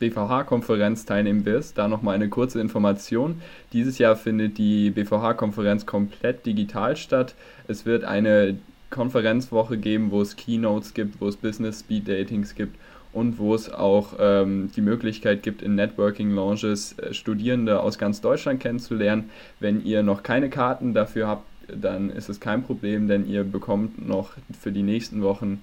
BVH-Konferenz 0.00 1.04
teilnehmen 1.04 1.44
wirst. 1.44 1.78
Da 1.78 1.86
nochmal 1.86 2.16
eine 2.16 2.28
kurze 2.28 2.60
Information. 2.60 3.40
Dieses 3.72 3.98
Jahr 3.98 4.16
findet 4.16 4.58
die 4.58 4.90
BVH-Konferenz 4.90 5.86
komplett 5.86 6.44
digital 6.44 6.96
statt. 6.96 7.34
Es 7.68 7.86
wird 7.86 8.04
eine 8.04 8.56
Konferenzwoche 8.90 9.78
geben, 9.78 10.10
wo 10.10 10.20
es 10.20 10.36
Keynotes 10.36 10.92
gibt, 10.94 11.20
wo 11.20 11.28
es 11.28 11.36
Business 11.36 11.80
Speed 11.80 12.08
Datings 12.08 12.54
gibt 12.54 12.76
und 13.12 13.38
wo 13.38 13.54
es 13.54 13.70
auch 13.72 14.14
ähm, 14.18 14.70
die 14.74 14.80
Möglichkeit 14.80 15.42
gibt, 15.42 15.62
in 15.62 15.74
Networking 15.74 16.30
Lounges 16.30 16.98
äh, 16.98 17.12
Studierende 17.12 17.80
aus 17.80 17.98
ganz 17.98 18.20
Deutschland 18.20 18.60
kennenzulernen. 18.60 19.30
Wenn 19.60 19.84
ihr 19.84 20.02
noch 20.02 20.22
keine 20.22 20.48
Karten 20.48 20.94
dafür 20.94 21.28
habt, 21.28 21.46
dann 21.68 22.10
ist 22.10 22.28
es 22.28 22.40
kein 22.40 22.62
Problem, 22.62 23.08
denn 23.08 23.26
ihr 23.28 23.44
bekommt 23.44 24.06
noch 24.06 24.32
für 24.58 24.72
die 24.72 24.82
nächsten 24.82 25.22
Wochen 25.22 25.62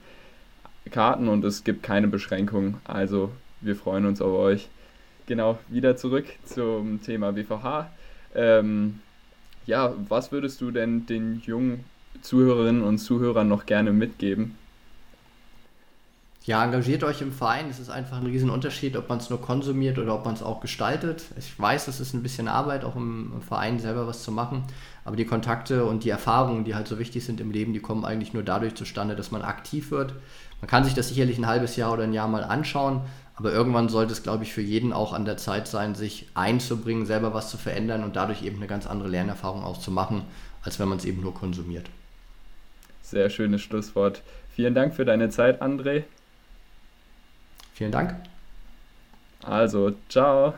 Karten 0.91 1.27
und 1.27 1.43
es 1.45 1.63
gibt 1.63 1.83
keine 1.83 2.07
Beschränkungen. 2.07 2.77
Also 2.83 3.31
wir 3.61 3.75
freuen 3.75 4.05
uns 4.05 4.21
auf 4.21 4.33
euch. 4.33 4.69
Genau, 5.27 5.59
wieder 5.67 5.95
zurück 5.95 6.25
zum 6.45 7.01
Thema 7.03 7.33
BVH. 7.33 7.91
Ähm, 8.33 8.99
ja, 9.65 9.93
was 10.07 10.31
würdest 10.31 10.61
du 10.61 10.71
denn 10.71 11.05
den 11.05 11.41
jungen 11.45 11.83
Zuhörerinnen 12.21 12.81
und 12.81 12.97
Zuhörern 12.97 13.47
noch 13.47 13.65
gerne 13.65 13.91
mitgeben? 13.91 14.55
Ja, 16.49 16.63
engagiert 16.65 17.03
euch 17.03 17.21
im 17.21 17.31
Verein. 17.31 17.69
Es 17.69 17.77
ist 17.77 17.91
einfach 17.91 18.17
ein 18.17 18.25
Riesenunterschied, 18.25 18.97
ob 18.97 19.07
man 19.07 19.19
es 19.19 19.29
nur 19.29 19.39
konsumiert 19.39 19.99
oder 19.99 20.15
ob 20.15 20.25
man 20.25 20.33
es 20.33 20.41
auch 20.41 20.61
gestaltet. 20.61 21.25
Ich 21.37 21.59
weiß, 21.59 21.87
es 21.87 21.99
ist 21.99 22.15
ein 22.15 22.23
bisschen 22.23 22.47
Arbeit, 22.47 22.83
auch 22.83 22.95
im, 22.95 23.33
im, 23.35 23.41
Verein 23.43 23.77
selber 23.77 24.07
was 24.07 24.23
zu 24.23 24.31
machen. 24.31 24.63
Aber 25.05 25.15
die 25.15 25.25
Kontakte 25.25 25.85
und 25.85 26.05
die 26.05 26.09
Erfahrungen, 26.09 26.63
die 26.63 26.73
halt 26.73 26.87
so 26.87 26.97
wichtig 26.97 27.23
sind 27.23 27.39
im 27.39 27.51
Leben, 27.51 27.73
die 27.73 27.81
kommen 27.81 28.03
eigentlich 28.03 28.33
nur 28.33 28.41
dadurch 28.41 28.73
zustande, 28.73 29.15
dass 29.15 29.29
man 29.29 29.43
aktiv 29.43 29.91
wird. 29.91 30.15
Man 30.59 30.67
kann 30.67 30.83
sich 30.83 30.95
das 30.95 31.09
sicherlich 31.09 31.37
ein 31.37 31.45
halbes 31.45 31.75
Jahr 31.75 31.93
oder 31.93 32.01
ein 32.01 32.13
Jahr 32.13 32.27
mal 32.27 32.43
anschauen, 32.43 33.01
aber 33.35 33.53
irgendwann 33.53 33.87
sollte 33.87 34.13
es, 34.13 34.23
glaube 34.23 34.43
ich, 34.43 34.51
für 34.51 34.63
jeden 34.63 34.91
auch 34.91 35.13
an 35.13 35.25
der 35.25 35.37
Zeit 35.37 35.67
sein, 35.67 35.93
sich 35.93 36.29
einzubringen, 36.33 37.05
selber 37.05 37.31
was 37.31 37.51
zu 37.51 37.57
verändern 37.57 38.03
und 38.03 38.15
dadurch 38.15 38.41
eben 38.41 38.57
eine 38.57 38.65
ganz 38.65 38.87
andere 38.87 39.09
Lernerfahrung 39.09 39.63
auch 39.63 39.77
zu 39.77 39.91
machen, 39.91 40.23
als 40.63 40.79
wenn 40.79 40.89
man 40.89 40.97
es 40.97 41.05
eben 41.05 41.21
nur 41.21 41.35
konsumiert. 41.35 41.85
Sehr 43.03 43.29
schönes 43.29 43.61
Schlusswort. 43.61 44.23
Vielen 44.55 44.73
Dank 44.73 44.95
für 44.95 45.05
deine 45.05 45.29
Zeit, 45.29 45.61
André. 45.61 46.05
Vielen 47.79 47.93
Dank. 47.93 48.13
Also, 49.41 49.91
ciao. 50.09 50.53